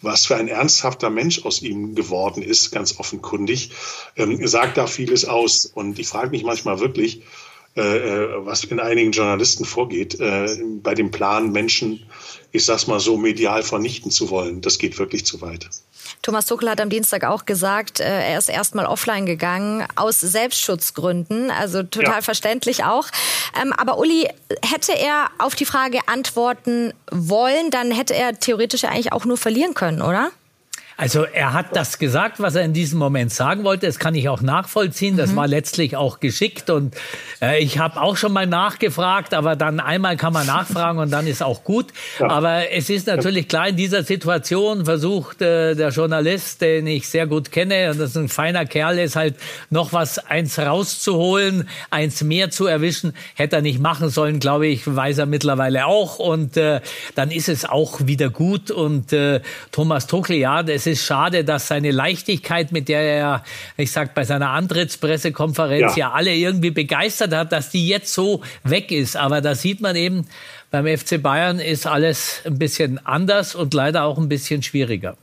Was 0.00 0.26
für 0.26 0.36
ein 0.36 0.48
ernsthafter 0.48 1.10
Mensch 1.10 1.44
aus 1.44 1.62
ihm 1.62 1.94
geworden 1.94 2.42
ist, 2.42 2.72
ganz 2.72 2.98
offenkundig, 2.98 3.70
ähm, 4.16 4.46
sagt 4.46 4.76
da 4.76 4.86
vieles 4.86 5.24
aus. 5.24 5.66
Und 5.66 5.98
ich 5.98 6.08
frage 6.08 6.30
mich 6.30 6.42
manchmal 6.42 6.80
wirklich, 6.80 7.22
äh, 7.74 7.80
äh, 7.80 8.28
was 8.44 8.64
in 8.64 8.80
einigen 8.80 9.12
Journalisten 9.12 9.64
vorgeht, 9.64 10.20
äh, 10.20 10.58
bei 10.82 10.94
dem 10.94 11.10
Plan, 11.10 11.52
Menschen, 11.52 12.02
ich 12.50 12.66
sag's 12.66 12.86
mal 12.86 13.00
so, 13.00 13.16
medial 13.16 13.62
vernichten 13.62 14.10
zu 14.10 14.28
wollen. 14.28 14.60
Das 14.60 14.78
geht 14.78 14.98
wirklich 14.98 15.24
zu 15.24 15.40
weit. 15.40 15.70
Thomas 16.22 16.46
Tuchel 16.46 16.70
hat 16.70 16.80
am 16.80 16.88
Dienstag 16.88 17.24
auch 17.24 17.46
gesagt, 17.46 17.98
äh, 17.98 18.04
er 18.04 18.38
ist 18.38 18.48
erstmal 18.48 18.86
offline 18.86 19.26
gegangen 19.26 19.84
aus 19.96 20.20
Selbstschutzgründen. 20.20 21.50
Also 21.50 21.82
total 21.82 22.16
ja. 22.16 22.22
verständlich 22.22 22.84
auch. 22.84 23.08
Ähm, 23.60 23.72
aber 23.72 23.98
Uli, 23.98 24.28
hätte 24.64 24.92
er 24.92 25.30
auf 25.38 25.56
die 25.56 25.64
Frage 25.64 25.98
antworten 26.06 26.94
wollen, 27.10 27.70
dann 27.70 27.90
hätte 27.90 28.14
er 28.14 28.38
theoretisch 28.38 28.84
eigentlich 28.84 29.12
auch 29.12 29.24
nur 29.24 29.36
verlieren 29.36 29.74
können, 29.74 30.00
oder? 30.00 30.30
Also 30.96 31.24
er 31.24 31.52
hat 31.52 31.74
das 31.74 31.98
gesagt, 31.98 32.40
was 32.40 32.54
er 32.54 32.64
in 32.64 32.72
diesem 32.72 32.98
Moment 32.98 33.32
sagen 33.32 33.64
wollte. 33.64 33.86
Das 33.86 33.98
kann 33.98 34.14
ich 34.14 34.28
auch 34.28 34.40
nachvollziehen. 34.40 35.16
Das 35.16 35.32
mhm. 35.32 35.36
war 35.36 35.48
letztlich 35.48 35.96
auch 35.96 36.20
geschickt. 36.20 36.70
Und 36.70 36.94
äh, 37.40 37.62
ich 37.62 37.78
habe 37.78 38.00
auch 38.00 38.16
schon 38.16 38.32
mal 38.32 38.46
nachgefragt, 38.46 39.34
aber 39.34 39.56
dann 39.56 39.80
einmal 39.80 40.16
kann 40.16 40.32
man 40.32 40.46
nachfragen 40.46 40.98
und 40.98 41.10
dann 41.10 41.26
ist 41.26 41.42
auch 41.42 41.64
gut. 41.64 41.86
Ja. 42.18 42.28
Aber 42.28 42.70
es 42.70 42.90
ist 42.90 43.06
natürlich 43.06 43.48
klar, 43.48 43.68
in 43.68 43.76
dieser 43.76 44.04
Situation 44.04 44.84
versucht 44.84 45.42
äh, 45.42 45.74
der 45.74 45.88
Journalist, 45.88 46.60
den 46.60 46.86
ich 46.86 47.08
sehr 47.08 47.26
gut 47.26 47.50
kenne, 47.50 47.90
und 47.90 47.98
das 47.98 48.10
ist 48.10 48.16
ein 48.16 48.28
feiner 48.28 48.66
Kerl, 48.66 48.98
ist 48.98 49.16
halt 49.16 49.36
noch 49.70 49.92
was 49.92 50.18
eins 50.18 50.58
rauszuholen, 50.58 51.68
eins 51.90 52.22
mehr 52.22 52.50
zu 52.50 52.66
erwischen. 52.66 53.14
Hätte 53.34 53.56
er 53.56 53.62
nicht 53.62 53.80
machen 53.80 54.10
sollen, 54.10 54.40
glaube 54.40 54.66
ich, 54.66 54.82
weiß 54.86 55.18
er 55.18 55.26
mittlerweile 55.26 55.86
auch. 55.86 56.18
Und 56.18 56.56
äh, 56.56 56.80
dann 57.14 57.30
ist 57.30 57.48
es 57.48 57.64
auch 57.64 58.06
wieder 58.06 58.30
gut. 58.30 58.70
Und 58.70 59.12
äh, 59.12 59.40
Thomas 59.70 60.06
Tuchel, 60.06 60.36
ja, 60.36 60.62
das 60.62 60.81
ist 60.86 61.02
ist 61.02 61.06
schade, 61.06 61.44
dass 61.44 61.66
seine 61.66 61.90
Leichtigkeit, 61.90 62.72
mit 62.72 62.88
der 62.88 63.00
er, 63.00 63.44
ich 63.76 63.90
sag, 63.90 64.14
bei 64.14 64.24
seiner 64.24 64.50
Antrittspressekonferenz 64.50 65.96
ja. 65.96 66.08
ja 66.08 66.12
alle 66.12 66.34
irgendwie 66.34 66.70
begeistert 66.70 67.34
hat, 67.34 67.52
dass 67.52 67.70
die 67.70 67.88
jetzt 67.88 68.12
so 68.12 68.42
weg 68.62 68.92
ist. 68.92 69.16
Aber 69.16 69.40
da 69.40 69.54
sieht 69.54 69.80
man 69.80 69.96
eben, 69.96 70.26
beim 70.70 70.86
FC 70.86 71.20
Bayern 71.20 71.58
ist 71.58 71.86
alles 71.86 72.42
ein 72.44 72.58
bisschen 72.58 73.04
anders 73.04 73.54
und 73.54 73.74
leider 73.74 74.04
auch 74.04 74.18
ein 74.18 74.28
bisschen 74.28 74.62
schwieriger. 74.62 75.16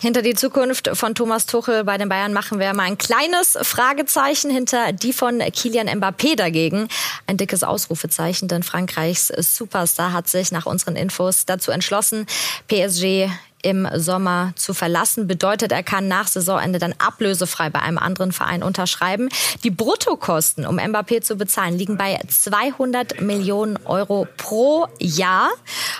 Hinter 0.00 0.22
die 0.22 0.34
Zukunft 0.34 0.88
von 0.92 1.16
Thomas 1.16 1.46
Tuchel 1.46 1.82
bei 1.82 1.98
den 1.98 2.08
Bayern 2.08 2.32
machen 2.32 2.60
wir 2.60 2.72
mal 2.72 2.84
ein 2.84 2.98
kleines 2.98 3.58
Fragezeichen 3.62 4.48
hinter 4.48 4.92
die 4.92 5.12
von 5.12 5.40
Kilian 5.40 5.88
Mbappé 5.88 6.36
dagegen. 6.36 6.86
Ein 7.26 7.36
dickes 7.36 7.64
Ausrufezeichen, 7.64 8.46
denn 8.46 8.62
Frankreichs 8.62 9.26
Superstar 9.26 10.12
hat 10.12 10.28
sich 10.28 10.52
nach 10.52 10.66
unseren 10.66 10.94
Infos 10.94 11.46
dazu 11.46 11.72
entschlossen, 11.72 12.26
PSG 12.68 13.28
im 13.62 13.88
Sommer 13.94 14.52
zu 14.56 14.74
verlassen. 14.74 15.26
Bedeutet, 15.26 15.72
er 15.72 15.82
kann 15.82 16.08
nach 16.08 16.28
Saisonende 16.28 16.78
dann 16.78 16.94
ablösefrei 16.98 17.70
bei 17.70 17.80
einem 17.80 17.98
anderen 17.98 18.32
Verein 18.32 18.62
unterschreiben. 18.62 19.28
Die 19.64 19.70
Bruttokosten, 19.70 20.66
um 20.66 20.78
Mbappé 20.78 21.22
zu 21.22 21.36
bezahlen, 21.36 21.76
liegen 21.76 21.96
bei 21.96 22.18
200 22.28 23.20
Millionen 23.20 23.78
Euro 23.84 24.26
pro 24.36 24.86
Jahr. 24.98 25.50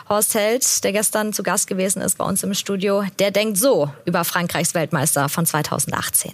Horst 0.09 0.35
Held, 0.35 0.85
der 0.85 0.93
gestern 0.93 1.33
zu 1.33 1.43
Gast 1.43 1.67
gewesen 1.67 2.03
ist 2.03 2.19
bei 2.19 2.25
uns 2.25 2.43
im 2.43 2.55
Studio, 2.55 3.05
der 3.19 3.31
denkt 3.31 3.59
so 3.59 3.91
über 4.05 4.25
Frankreichs 4.25 4.75
Weltmeister 4.75 5.29
von 5.29 5.47
2018. 5.47 6.33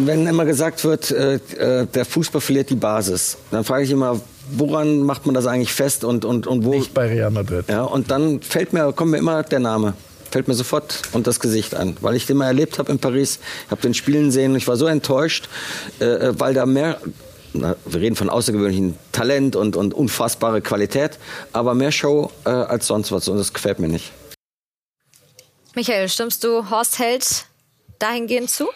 Wenn 0.00 0.28
immer 0.28 0.44
gesagt 0.44 0.84
wird, 0.84 1.10
äh, 1.10 1.34
äh, 1.34 1.86
der 1.86 2.04
Fußball 2.04 2.40
verliert 2.40 2.70
die 2.70 2.76
Basis, 2.76 3.36
dann 3.50 3.64
frage 3.64 3.82
ich 3.82 3.90
immer, 3.90 4.20
woran 4.52 5.02
macht 5.02 5.26
man 5.26 5.34
das 5.34 5.46
eigentlich 5.46 5.72
fest 5.72 6.04
und, 6.04 6.24
und, 6.24 6.46
und 6.46 6.64
wo? 6.64 6.70
Nicht 6.70 6.94
bei 6.94 7.08
Real 7.08 7.30
Madrid. 7.30 7.66
Ja, 7.68 7.82
und 7.82 8.10
dann 8.10 8.40
fällt 8.42 8.72
mir, 8.72 8.92
kommt 8.92 9.10
mir 9.10 9.18
immer 9.18 9.42
der 9.42 9.60
Name 9.60 9.94
fällt 10.30 10.48
mir 10.48 10.54
sofort 10.54 11.02
und 11.12 11.26
das 11.26 11.40
Gesicht 11.40 11.74
an, 11.74 11.96
weil 12.00 12.16
ich 12.16 12.26
den 12.26 12.36
mal 12.36 12.46
erlebt 12.46 12.78
habe 12.78 12.92
in 12.92 12.98
Paris. 12.98 13.38
Ich 13.64 13.70
habe 13.70 13.80
den 13.80 13.94
Spielen 13.94 14.30
sehen 14.30 14.52
und 14.52 14.58
ich 14.58 14.68
war 14.68 14.76
so 14.76 14.86
enttäuscht, 14.86 15.48
äh, 16.00 16.04
äh, 16.04 16.40
weil 16.40 16.54
da 16.54 16.66
mehr, 16.66 17.00
na, 17.54 17.76
wir 17.86 18.00
reden 18.00 18.16
von 18.16 18.28
außergewöhnlichem 18.28 18.94
Talent 19.12 19.56
und, 19.56 19.76
und 19.76 19.94
unfassbare 19.94 20.60
Qualität, 20.60 21.18
aber 21.52 21.74
mehr 21.74 21.92
Show 21.92 22.30
äh, 22.44 22.50
als 22.50 22.86
sonst 22.86 23.10
was 23.12 23.28
und 23.28 23.38
das 23.38 23.52
gefällt 23.52 23.78
mir 23.78 23.88
nicht. 23.88 24.12
Michael, 25.74 26.08
stimmst 26.08 26.44
du 26.44 26.70
Horst 26.70 26.98
Held 26.98 27.46
dahingehend 27.98 28.50
zu? 28.50 28.68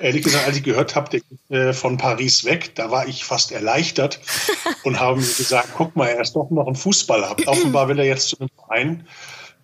Ehrlich 0.00 0.24
gesagt, 0.24 0.46
als 0.46 0.56
ich 0.56 0.62
gehört 0.62 0.96
habe, 0.96 1.10
der 1.10 1.20
geht 1.20 1.50
äh, 1.50 1.72
von 1.72 1.96
Paris 1.96 2.44
weg, 2.44 2.74
da 2.74 2.90
war 2.90 3.06
ich 3.06 3.24
fast 3.24 3.52
erleichtert 3.52 4.20
und 4.84 5.00
habe 5.00 5.20
mir 5.20 5.26
gesagt, 5.26 5.68
guck 5.76 5.94
mal, 5.96 6.08
er 6.08 6.20
ist 6.20 6.34
doch 6.34 6.50
noch 6.50 6.66
ein 6.66 6.74
Fußballer. 6.74 7.36
Offenbar 7.46 7.88
will 7.88 7.98
er 7.98 8.06
jetzt 8.06 8.28
zu 8.28 8.38
einem 8.40 8.50
Verein, 8.56 9.06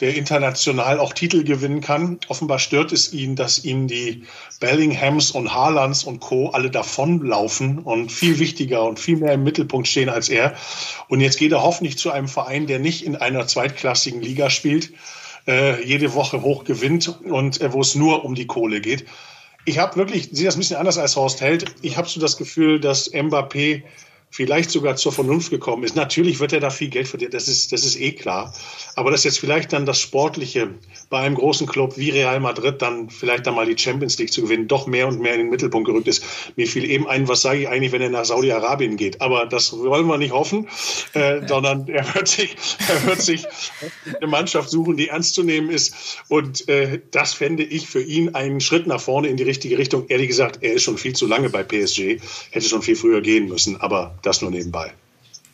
der 0.01 0.15
international 0.15 1.01
auch 1.01 1.13
Titel 1.13 1.43
gewinnen 1.43 1.81
kann. 1.81 2.21
Offenbar 2.29 2.61
stört 2.61 2.93
es 2.93 3.13
ihn, 3.13 3.35
dass 3.35 3.65
ihm 3.65 3.89
die 3.89 4.25
Bellinghams 4.61 5.33
und 5.33 5.53
Haalands 5.53 6.05
und 6.05 6.21
Co. 6.21 6.51
alle 6.51 6.71
davonlaufen 6.71 7.81
und 7.81 8.13
viel 8.13 8.39
wichtiger 8.39 8.85
und 8.85 9.01
viel 9.01 9.17
mehr 9.17 9.33
im 9.33 9.43
Mittelpunkt 9.43 9.89
stehen 9.89 10.09
als 10.09 10.29
er. 10.29 10.55
Und 11.09 11.21
jetzt 11.21 11.39
geht 11.39 11.53
er 11.53 11.63
hoffentlich 11.63 11.99
zu 11.99 12.13
einem 12.13 12.29
Verein, 12.29 12.67
der 12.69 12.79
nicht 12.79 13.05
in 13.05 13.17
einer 13.17 13.47
zweitklassigen 13.47 14.23
Liga 14.23 14.51
spielt, 14.51 14.93
äh, 15.49 15.85
jede 15.85 16.15
Woche 16.15 16.43
hoch 16.43 16.63
gewinnt 16.63 17.09
und 17.25 17.61
äh, 17.61 17.73
wo 17.73 17.81
es 17.81 17.97
nur 17.97 18.25
um 18.25 18.37
die 18.37 18.47
Kohle 18.47 18.81
geht 18.81 19.05
ich 19.65 19.79
habe 19.79 19.97
wirklich, 19.97 20.31
sehe 20.33 20.47
das 20.47 20.57
ein 20.57 20.61
bisschen 20.61 20.77
anders 20.77 20.99
als 20.99 21.17
Horst 21.17 21.41
Held. 21.41 21.67
Ich 21.83 21.97
habe 21.97 22.09
so 22.09 22.21
das 22.21 22.37
Gefühl, 22.37 22.81
dass 22.81 23.13
Mbappé 23.13 23.83
vielleicht 24.31 24.71
sogar 24.71 24.97
zur 24.97 25.13
Vernunft 25.13 25.51
gekommen 25.51 25.85
ist. 25.85 25.97
Natürlich 25.97 26.41
wird 26.41 26.53
er 26.53 26.61
da 26.61 26.71
viel 26.71 26.89
Geld 26.89 27.09
verdienen, 27.09 27.33
das 27.33 27.49
ist, 27.49 27.73
das 27.73 27.85
ist 27.85 27.99
eh 27.99 28.13
klar. 28.13 28.53
Aber 28.95 29.11
dass 29.11 29.25
jetzt 29.25 29.39
vielleicht 29.39 29.73
dann 29.73 29.87
das 29.87 30.01
Sportliche 30.01 30.75
bei 31.09 31.21
einem 31.21 31.35
großen 31.35 31.67
Club 31.67 31.97
wie 31.97 32.11
Real 32.11 32.41
Madrid 32.41 32.83
dann 32.83 33.11
vielleicht 33.11 33.47
dann 33.47 33.55
mal 33.55 33.67
die 33.67 33.79
Champions 33.79 34.19
League 34.19 34.33
zu 34.33 34.43
gewinnen, 34.43 34.69
doch 34.69 34.87
mehr 34.87 35.09
und 35.09 35.21
mehr 35.21 35.35
in 35.35 35.41
den 35.41 35.51
Mittelpunkt 35.51 35.87
gerückt 35.87 36.09
ist. 36.09 36.25
Mir 36.57 36.67
fiel 36.67 36.85
eben 36.89 37.07
ein, 37.07 37.29
was 37.29 37.43
sage 37.43 37.61
ich 37.61 37.69
eigentlich, 37.69 37.93
wenn 37.93 38.03
er 38.03 38.11
nach 38.11 38.25
Saudi-Arabien 38.25 38.97
geht? 38.97 39.21
Aber 39.21 39.47
das 39.47 39.73
wollen 39.73 40.07
wir 40.07 40.19
nicht 40.19 40.33
hoffen, 40.33 40.69
äh, 41.15 41.47
sondern 41.47 41.89
er 41.89 42.15
wird 42.15 42.29
sich, 42.29 42.57
er 42.89 43.07
wird 43.07 43.23
sich 43.23 43.47
eine 44.21 44.27
Mannschaft 44.27 44.71
suchen, 44.71 44.97
die 44.97 45.09
ernst 45.09 45.35
zu 45.35 45.43
nehmen 45.43 45.71
ist. 45.71 46.23
Und 46.29 46.69
äh, 46.69 47.01
das 47.11 47.33
fände 47.33 47.63
ich 47.63 47.89
für 47.89 48.03
ihn 48.03 48.35
einen 48.35 48.61
Schritt 48.61 48.87
nach 48.87 49.01
vorne 49.01 49.29
in 49.29 49.37
die 49.37 49.45
richtige 49.45 49.79
Richtung. 49.79 50.07
Ehrlich 50.09 50.29
gesagt, 50.29 50.59
er 50.63 50.75
ist 50.75 50.83
schon 50.83 50.99
viel 50.99 51.15
zu 51.15 51.27
lange 51.27 51.49
bei 51.49 51.63
PSG, 51.63 52.21
hätte 52.51 52.69
schon 52.69 52.83
viel 52.83 52.97
früher 52.97 53.21
gehen 53.21 53.49
müssen. 53.49 53.81
Aber 53.81 54.18
das 54.23 54.43
nur 54.43 54.51
nebenbei. 54.51 54.93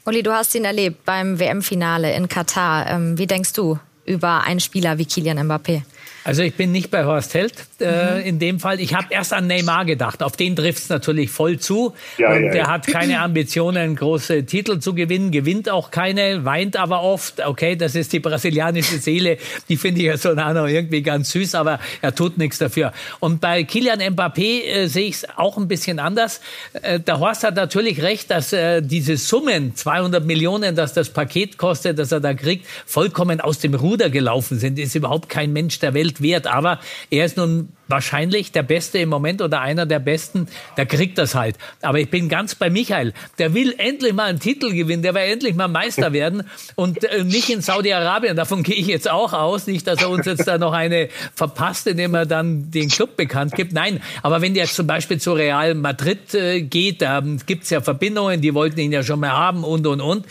Uli, 0.06 0.22
du 0.22 0.32
hast 0.32 0.54
ihn 0.54 0.64
erlebt 0.64 1.04
beim 1.04 1.38
WM-Finale 1.38 2.14
in 2.14 2.28
Katar. 2.28 2.90
Ähm, 2.90 3.16
wie 3.16 3.26
denkst 3.26 3.54
du 3.54 3.78
über 4.04 4.42
einen 4.42 4.60
Spieler 4.60 4.98
wie 4.98 5.06
Kilian 5.06 5.38
Mbappé? 5.38 5.82
Also 6.24 6.42
ich 6.42 6.54
bin 6.54 6.72
nicht 6.72 6.90
bei 6.90 7.04
Horst 7.04 7.34
Held 7.34 7.52
äh, 7.80 8.20
mhm. 8.20 8.26
in 8.26 8.38
dem 8.38 8.58
Fall. 8.58 8.80
Ich 8.80 8.94
habe 8.94 9.08
erst 9.10 9.34
an 9.34 9.46
Neymar 9.46 9.84
gedacht. 9.84 10.22
Auf 10.22 10.36
den 10.36 10.56
trifft 10.56 10.84
es 10.84 10.88
natürlich 10.88 11.30
voll 11.30 11.58
zu. 11.58 11.94
Ja, 12.16 12.32
und 12.32 12.44
ja, 12.44 12.50
der 12.50 12.62
ja. 12.62 12.70
hat 12.70 12.86
keine 12.86 13.20
Ambitionen, 13.20 13.94
große 13.94 14.46
Titel 14.46 14.78
zu 14.78 14.94
gewinnen, 14.94 15.30
gewinnt 15.32 15.68
auch 15.68 15.90
keine, 15.90 16.46
weint 16.46 16.76
aber 16.76 17.02
oft. 17.02 17.44
Okay, 17.44 17.76
das 17.76 17.94
ist 17.94 18.14
die 18.14 18.20
brasilianische 18.20 18.98
Seele. 18.98 19.36
Die 19.68 19.76
finde 19.76 20.00
ich 20.00 20.06
ja 20.06 20.16
so 20.16 20.32
noch 20.32 20.66
irgendwie 20.66 21.02
ganz 21.02 21.30
süß, 21.30 21.54
aber 21.56 21.78
er 22.00 22.14
tut 22.14 22.38
nichts 22.38 22.56
dafür. 22.56 22.92
Und 23.20 23.42
bei 23.42 23.64
Kilian 23.64 24.00
Mbappé 24.00 24.62
äh, 24.62 24.86
sehe 24.86 25.08
ich 25.08 25.16
es 25.16 25.26
auch 25.36 25.58
ein 25.58 25.68
bisschen 25.68 25.98
anders. 25.98 26.40
Äh, 26.72 27.00
der 27.00 27.20
Horst 27.20 27.44
hat 27.44 27.56
natürlich 27.56 28.02
recht, 28.02 28.30
dass 28.30 28.54
äh, 28.54 28.80
diese 28.80 29.18
Summen, 29.18 29.76
200 29.76 30.24
Millionen, 30.24 30.74
dass 30.74 30.94
das 30.94 31.10
Paket 31.10 31.58
kostet, 31.58 31.98
das 31.98 32.12
er 32.12 32.20
da 32.20 32.32
kriegt, 32.32 32.66
vollkommen 32.86 33.42
aus 33.42 33.58
dem 33.58 33.74
Ruder 33.74 34.08
gelaufen 34.08 34.58
sind. 34.58 34.78
Ist 34.78 34.94
überhaupt 34.94 35.28
kein 35.28 35.52
Mensch 35.52 35.78
der 35.80 35.92
Welt 35.92 36.13
Geld 36.14 36.22
wert. 36.22 36.46
Aber 36.46 36.80
er 37.10 37.24
ist 37.24 37.36
nun 37.36 37.68
wahrscheinlich 37.86 38.50
der 38.50 38.62
Beste 38.62 38.98
im 38.98 39.10
Moment 39.10 39.42
oder 39.42 39.60
einer 39.60 39.84
der 39.84 39.98
Besten, 39.98 40.48
der 40.78 40.86
kriegt 40.86 41.18
das 41.18 41.34
halt. 41.34 41.56
Aber 41.82 41.98
ich 41.98 42.08
bin 42.08 42.30
ganz 42.30 42.54
bei 42.54 42.70
Michael. 42.70 43.12
Der 43.38 43.52
will 43.52 43.74
endlich 43.76 44.14
mal 44.14 44.24
einen 44.24 44.40
Titel 44.40 44.72
gewinnen, 44.72 45.02
der 45.02 45.14
will 45.14 45.22
endlich 45.22 45.54
mal 45.54 45.68
Meister 45.68 46.12
werden 46.14 46.44
und 46.76 47.04
äh, 47.04 47.24
nicht 47.24 47.50
in 47.50 47.60
Saudi-Arabien. 47.60 48.36
Davon 48.36 48.62
gehe 48.62 48.76
ich 48.76 48.86
jetzt 48.86 49.10
auch 49.10 49.32
aus. 49.32 49.66
Nicht, 49.66 49.86
dass 49.86 50.00
er 50.00 50.08
uns 50.08 50.24
jetzt 50.26 50.46
da 50.46 50.56
noch 50.56 50.72
eine 50.72 51.08
verpasst, 51.34 51.86
indem 51.86 52.14
er 52.14 52.26
dann 52.26 52.70
den 52.70 52.88
Club 52.88 53.16
bekannt 53.16 53.54
gibt. 53.54 53.72
Nein, 53.72 54.00
aber 54.22 54.40
wenn 54.40 54.54
der 54.54 54.66
zum 54.66 54.86
Beispiel 54.86 55.18
zu 55.18 55.32
Real 55.34 55.74
Madrid 55.74 56.34
äh, 56.34 56.62
geht, 56.62 57.02
da 57.02 57.22
gibt 57.46 57.64
es 57.64 57.70
ja 57.70 57.82
Verbindungen, 57.82 58.40
die 58.40 58.54
wollten 58.54 58.80
ihn 58.80 58.92
ja 58.92 59.02
schon 59.02 59.20
mal 59.20 59.32
haben 59.32 59.62
und, 59.62 59.86
und, 59.86 60.00
und 60.00 60.26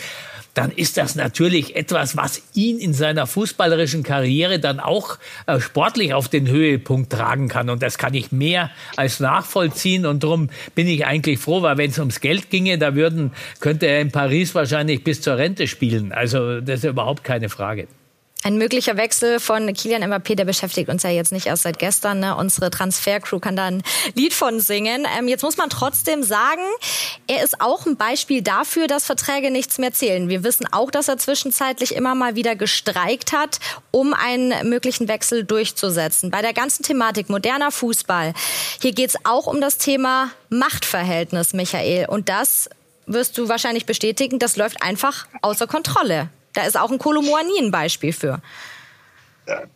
dann 0.54 0.72
ist 0.72 0.98
das 0.98 1.16
natürlich 1.16 1.76
etwas, 1.76 2.16
was 2.16 2.42
ihn 2.54 2.78
in 2.78 2.94
seiner 2.94 3.26
fußballerischen 3.26 4.04
Karriere 4.04 4.60
dann 4.60 4.80
auch 4.80 5.18
äh, 5.48 5.60
sportlich 5.60 6.14
auf 6.14 6.28
den 6.28 6.48
Höhepunkt 6.48 7.12
tragen 7.12 7.48
kann. 7.48 7.70
Und 7.70 7.82
das 7.82 7.98
kann 7.98 8.14
ich 8.14 8.32
mehr 8.32 8.70
als 8.96 9.20
nachvollziehen. 9.20 10.06
Und 10.06 10.24
darum 10.24 10.50
bin 10.76 10.88
ich 10.88 11.06
eigentlich 11.06 11.40
froh, 11.40 11.62
weil 11.64 11.78
wenn 11.78 11.90
es 11.90 12.00
ums 12.00 12.20
Geld 12.20 12.50
ginge, 12.50 12.78
da 12.78 12.94
würden, 12.94 13.32
könnte 13.60 13.88
er 13.88 14.02
in 14.02 14.12
Paris 14.12 14.54
wahrscheinlich 14.54 15.04
bis 15.04 15.22
zur 15.22 15.38
Rente 15.38 15.68
spielen. 15.68 16.12
Also 16.12 16.62
das 16.62 16.84
ist 16.84 16.90
überhaupt 16.90 17.24
keine 17.24 17.50
Frage. 17.50 17.88
Ein 18.46 18.58
möglicher 18.58 18.98
Wechsel 18.98 19.40
von 19.40 19.72
Kilian 19.74 20.04
Mbappé, 20.04 20.36
der 20.36 20.44
beschäftigt 20.44 20.90
uns 20.90 21.04
ja 21.04 21.10
jetzt 21.10 21.32
nicht 21.32 21.46
erst 21.46 21.64
seit 21.64 21.80
gestern. 21.80 22.20
Ne? 22.20 22.36
Unsere 22.36 22.70
Transfercrew 22.70 23.40
kann 23.40 23.56
da 23.56 23.68
ein 23.68 23.84
Lied 24.16 24.34
von 24.34 24.60
singen. 24.60 25.08
Ähm, 25.18 25.30
jetzt 25.30 25.44
muss 25.44 25.56
man 25.56 25.70
trotzdem 25.70 26.24
sagen, 26.24 26.62
er 27.28 27.42
ist 27.42 27.62
auch 27.62 27.86
ein 27.86 27.96
Beispiel 27.96 28.42
dafür, 28.42 28.88
dass 28.88 29.06
Verträge 29.06 29.50
nichts 29.50 29.78
mehr 29.78 29.94
zählen. 29.94 30.28
Wir 30.28 30.44
wissen 30.44 30.68
auch, 30.74 30.92
dass 30.92 31.08
er 31.08 31.18
zwischenzeitlich 31.18 31.96
immer 31.96 32.16
mal 32.16 32.36
wieder 32.36 32.58
gestreikt 32.58 33.32
hat, 33.32 33.60
um 33.92 34.14
einen 34.14 34.68
möglichen 34.68 35.08
Wechsel 35.08 35.46
durchzusetzen. 35.46 36.30
Bei 36.30 36.42
der 36.42 36.52
ganzen 36.52 36.84
Thematik 36.84 37.30
moderner 37.30 37.72
Fußball, 37.72 38.34
hier 38.82 38.92
geht 38.92 39.12
es 39.12 39.16
auch 39.24 39.48
um 39.48 39.62
das 39.62 39.78
Thema 39.78 40.32
Machtverhältnis, 40.50 41.54
Michael. 41.54 42.08
Und 42.10 42.28
das 42.28 42.70
wirst 43.06 43.38
du 43.38 43.48
wahrscheinlich 43.48 43.86
bestätigen, 43.86 44.38
das 44.38 44.58
läuft 44.58 44.82
einfach 44.84 45.28
außer 45.42 45.66
Kontrolle. 45.66 46.30
Da 46.54 46.64
ist 46.64 46.80
auch 46.80 46.92
ein 46.92 47.00
Kolomoani 47.00 47.60
ein 47.60 47.72
Beispiel 47.72 48.14
für. 48.14 48.42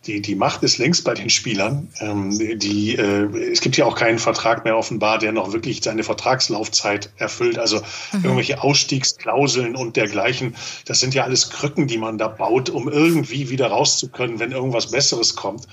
Die, 0.06 0.22
die 0.22 0.34
Macht 0.34 0.62
ist 0.62 0.78
längst 0.78 1.04
bei 1.04 1.12
den 1.12 1.28
Spielern. 1.28 1.88
Ähm, 2.00 2.58
die, 2.58 2.96
äh, 2.96 3.50
es 3.52 3.60
gibt 3.60 3.76
ja 3.76 3.84
auch 3.84 3.96
keinen 3.96 4.18
Vertrag 4.18 4.64
mehr 4.64 4.76
offenbar, 4.76 5.18
der 5.18 5.32
noch 5.32 5.52
wirklich 5.52 5.82
seine 5.82 6.04
Vertragslaufzeit 6.04 7.10
erfüllt. 7.16 7.58
Also 7.58 7.76
mhm. 8.12 8.24
irgendwelche 8.24 8.62
Ausstiegsklauseln 8.62 9.76
und 9.76 9.96
dergleichen. 9.96 10.56
Das 10.86 11.00
sind 11.00 11.12
ja 11.12 11.24
alles 11.24 11.50
Krücken, 11.50 11.86
die 11.86 11.98
man 11.98 12.16
da 12.16 12.28
baut, 12.28 12.70
um 12.70 12.88
irgendwie 12.88 13.50
wieder 13.50 13.66
rauszukönnen, 13.66 14.38
wenn 14.38 14.52
irgendwas 14.52 14.90
Besseres 14.90 15.36
kommt. 15.36 15.66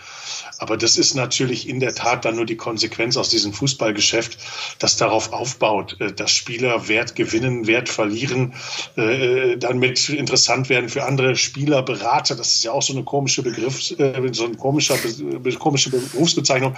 Aber 0.58 0.77
das 0.77 0.97
ist 0.97 1.15
natürlich 1.15 1.67
in 1.69 1.79
der 1.79 1.95
Tat 1.95 2.25
dann 2.25 2.36
nur 2.36 2.45
die 2.45 2.58
Konsequenz 2.58 3.17
aus 3.17 3.29
diesem 3.29 3.53
Fußballgeschäft, 3.53 4.38
das 4.79 4.97
darauf 4.97 5.31
aufbaut, 5.31 5.95
äh, 6.01 6.12
dass 6.12 6.31
Spieler 6.31 6.88
Wert 6.88 7.15
gewinnen, 7.15 7.67
Wert 7.67 7.89
verlieren, 7.89 8.53
äh, 8.97 9.53
äh 9.53 9.58
dann 9.58 9.79
mit 9.79 10.10
interessant 10.10 10.69
werden 10.69 10.89
für 10.89 11.05
andere 11.05 11.36
Spieler, 11.36 11.81
Berater. 11.81 12.36
Das 12.36 12.55
ist 12.55 12.63
ja 12.63 12.71
auch 12.71 12.81
so 12.81 12.93
eine 12.93 13.03
komische 13.03 13.41
Begriff, 13.41 13.85
äh, 13.91 14.34
so 14.34 14.45
eine 14.45 14.56
komische, 14.56 14.95
Berufsbezeichnung 14.98 16.76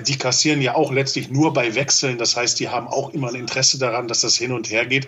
die 0.00 0.16
kassieren 0.16 0.62
ja 0.62 0.74
auch 0.74 0.90
letztlich 0.90 1.30
nur 1.30 1.52
bei 1.52 1.74
Wechseln. 1.74 2.16
Das 2.16 2.34
heißt, 2.34 2.58
die 2.58 2.70
haben 2.70 2.88
auch 2.88 3.12
immer 3.12 3.28
ein 3.28 3.34
Interesse 3.34 3.78
daran, 3.78 4.08
dass 4.08 4.22
das 4.22 4.36
hin 4.36 4.52
und 4.52 4.70
her 4.70 4.86
geht. 4.86 5.06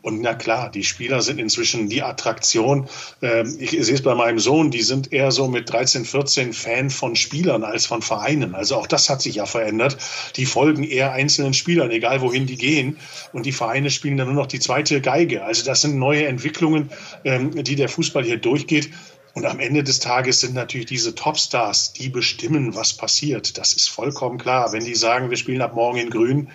Und 0.00 0.20
na 0.20 0.34
klar, 0.34 0.70
die 0.70 0.84
Spieler 0.84 1.22
sind 1.22 1.40
inzwischen 1.40 1.88
die 1.88 2.02
Attraktion. 2.02 2.88
Ähm, 3.20 3.56
ich 3.58 3.70
sehe 3.70 3.94
es 3.94 4.02
bei 4.02 4.14
meinem 4.14 4.38
Sohn, 4.38 4.70
die 4.70 4.82
sind 4.82 5.12
eher 5.12 5.32
so 5.32 5.48
mit 5.48 5.72
13, 5.72 6.04
14 6.04 6.52
Fan 6.52 6.90
von 6.90 7.16
Spielern 7.16 7.64
als 7.64 7.86
von 7.86 8.02
Vereinen. 8.02 8.54
Also 8.54 8.76
auch 8.76 8.86
das 8.86 9.10
hat 9.10 9.22
sich 9.22 9.36
ja 9.36 9.46
verändert. 9.46 9.96
Die 10.36 10.46
folgen 10.46 10.84
eher 10.84 11.12
einzelnen 11.12 11.52
Spielern, 11.52 11.90
egal 11.90 12.20
wohin 12.20 12.46
die 12.46 12.56
gehen. 12.56 12.98
Und 13.32 13.44
die 13.44 13.52
Vereine 13.52 13.90
spielen 13.90 14.18
dann 14.18 14.28
nur 14.28 14.36
noch 14.36 14.46
die 14.46 14.60
zweite 14.60 15.00
Geige. 15.00 15.44
Also 15.44 15.64
das 15.64 15.80
sind 15.80 15.98
neue 15.98 16.26
Entwicklungen, 16.26 16.90
ähm, 17.24 17.64
die 17.64 17.74
der 17.74 17.88
Fußball 17.88 18.22
hier 18.22 18.38
durchgeht. 18.38 18.90
Und 19.34 19.46
am 19.46 19.60
Ende 19.60 19.84
des 19.84 20.00
Tages 20.00 20.40
sind 20.40 20.54
natürlich 20.54 20.86
diese 20.86 21.14
Topstars, 21.14 21.92
die 21.92 22.08
bestimmen, 22.08 22.74
was 22.74 22.92
passiert. 22.92 23.56
Das 23.58 23.72
ist 23.72 23.88
vollkommen 23.88 24.38
klar. 24.38 24.72
Wenn 24.72 24.84
die 24.84 24.94
sagen, 24.94 25.30
wir 25.30 25.36
spielen 25.36 25.62
ab 25.62 25.74
morgen 25.74 25.98
in 25.98 26.10
Grün, 26.10 26.50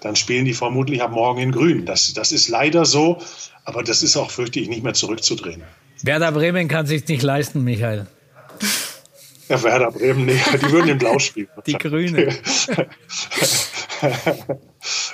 dann 0.00 0.16
spielen 0.16 0.44
die 0.44 0.54
vermutlich 0.54 1.02
ab 1.02 1.12
morgen 1.12 1.40
in 1.40 1.52
Grün. 1.52 1.86
Das, 1.86 2.12
das 2.14 2.32
ist 2.32 2.48
leider 2.48 2.84
so, 2.84 3.18
aber 3.64 3.82
das 3.82 4.02
ist 4.02 4.16
auch, 4.16 4.30
fürchte 4.30 4.60
ich, 4.60 4.68
nicht 4.68 4.82
mehr 4.82 4.94
zurückzudrehen. 4.94 5.62
Werder 6.02 6.32
Bremen 6.32 6.68
kann 6.68 6.86
sich 6.86 7.06
nicht 7.08 7.22
leisten, 7.22 7.64
Michael. 7.64 8.06
Ja, 9.48 9.62
Werder 9.62 9.90
Bremen, 9.90 10.26
nee, 10.26 10.40
die 10.54 10.70
würden 10.70 10.90
in 10.90 10.98
Blau 10.98 11.18
spielen. 11.18 11.48
Die 11.66 11.72
Grüne. 11.72 12.28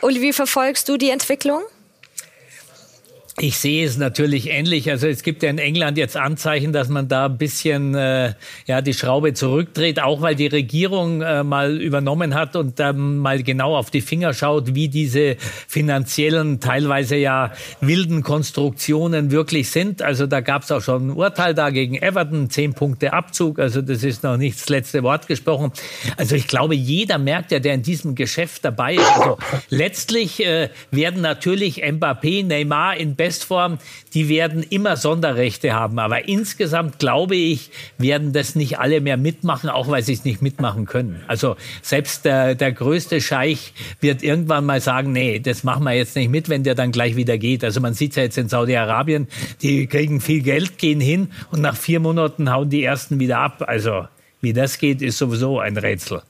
Uli, 0.03 0.21
wie 0.21 0.33
verfolgst 0.33 0.89
du 0.89 0.97
die 0.97 1.11
Entwicklung? 1.11 1.63
Ich 3.41 3.59
sehe 3.59 3.85
es 3.85 3.99
natürlich 3.99 4.49
ähnlich. 4.49 4.89
Also 4.89 5.09
es 5.09 5.25
gibt 5.25 5.43
ja 5.43 5.51
in 5.51 5.59
England 5.59 5.99
jetzt 5.99 6.17
Anzeichen, 6.17 6.73
dass 6.73 6.89
man 6.89 7.09
da 7.09 7.27
ein 7.27 7.37
bisschen 7.37 7.97
äh, 7.97 8.35
ja 8.67 8.81
die 8.81 8.95
Schraube 8.95 9.35
zurückdreht, 9.35 10.01
auch 10.01 10.21
weil 10.21 10.37
die 10.37 10.47
Regierung 10.47 11.21
äh, 11.21 11.43
mal 11.43 11.81
übernommen 11.81 12.37
hat 12.37 12.55
und 12.55 12.79
dann 12.79 13.19
mal 13.19 13.43
genau 13.43 13.77
auf 13.77 13.91
die 13.91 14.03
Finger 14.03 14.35
schaut, 14.35 14.77
wie 14.77 14.87
diese 14.87 15.35
finanziellen, 15.67 16.61
teilweise 16.61 17.17
ja 17.17 17.51
wilden 17.81 18.23
Konstruktionen 18.23 19.33
wirklich 19.33 19.69
sind. 19.69 20.01
Also 20.01 20.29
da 20.29 20.41
gab 20.41 20.63
es 20.63 20.71
auch 20.71 20.81
schon 20.81 21.09
ein 21.09 21.11
Urteil 21.11 21.55
da 21.55 21.71
gegen 21.71 21.97
Everton, 21.97 22.51
zehn 22.51 22.73
Punkte 22.73 23.13
Abzug. 23.13 23.59
Also 23.59 23.83
das 23.83 24.05
ist 24.05 24.23
noch 24.23 24.37
nicht 24.37 24.61
das 24.61 24.69
letzte 24.69 25.03
Wort 25.03 25.27
gesprochen. 25.27 25.73
Also 26.17 26.37
ich 26.37 26.47
glaube, 26.47 26.77
jeder 26.77 27.19
merkt 27.19 27.51
ja, 27.51 27.59
der 27.59 27.75
in 27.75 27.83
diesem 27.83 28.15
Geschäft 28.15 28.65
dabei 28.65 28.95
ist. 28.95 29.11
Also 29.17 29.39
letztlich 29.71 30.39
äh, 30.47 30.69
werden 30.93 31.21
natürlich 31.21 31.83
Mbappé, 31.83 32.47
Neymar 32.47 32.97
in 32.97 33.17
Bestform, 33.25 33.79
die 34.13 34.29
werden 34.29 34.63
immer 34.63 34.99
Sonderrechte 34.99 35.73
haben. 35.73 35.99
Aber 35.99 36.29
insgesamt 36.29 36.99
glaube 36.99 37.37
ich, 37.37 37.71
werden 37.97 38.35
das 38.35 38.55
nicht 38.55 38.79
alle 38.79 39.01
mehr 39.01 39.17
mitmachen, 39.17 39.71
auch 39.71 39.89
weil 39.89 40.03
sie 40.03 40.13
es 40.13 40.27
nicht 40.27 40.43
mitmachen 40.43 40.85
können. 40.85 41.23
Also 41.27 41.57
selbst 41.81 42.27
der, 42.27 42.55
der 42.55 42.73
größte 42.73 43.23
Scheich 43.23 43.73
wird 44.01 44.23
irgendwann 44.23 44.67
mal 44.67 44.83
sagen, 44.83 45.13
nee, 45.13 45.41
das 45.41 45.65
machen 45.65 45.85
wir 45.85 45.93
jetzt 45.93 46.17
nicht 46.17 46.31
mit, 46.31 46.51
wenn 46.51 46.65
der 46.65 46.75
dann 46.75 46.93
gleich 46.93 47.17
wieder 47.17 47.39
geht. 47.39 47.65
Also 47.65 47.81
man 47.81 47.95
sieht 47.95 48.11
es 48.11 48.17
ja 48.17 48.25
jetzt 48.25 48.37
in 48.37 48.51
Saudi-Arabien, 48.51 49.27
die 49.63 49.87
kriegen 49.87 50.21
viel 50.21 50.43
Geld, 50.43 50.77
gehen 50.77 51.01
hin 51.01 51.29
und 51.51 51.63
nach 51.63 51.77
vier 51.77 52.01
Monaten 52.01 52.53
hauen 52.53 52.69
die 52.69 52.85
ersten 52.85 53.21
wieder 53.21 53.39
ab. 53.39 53.65
Also 53.67 54.07
wie 54.43 54.53
das 54.53 54.77
geht, 54.79 55.01
ist 55.01 55.17
sowieso 55.17 55.61
ein 55.61 55.79
Rätsel. 55.79 56.21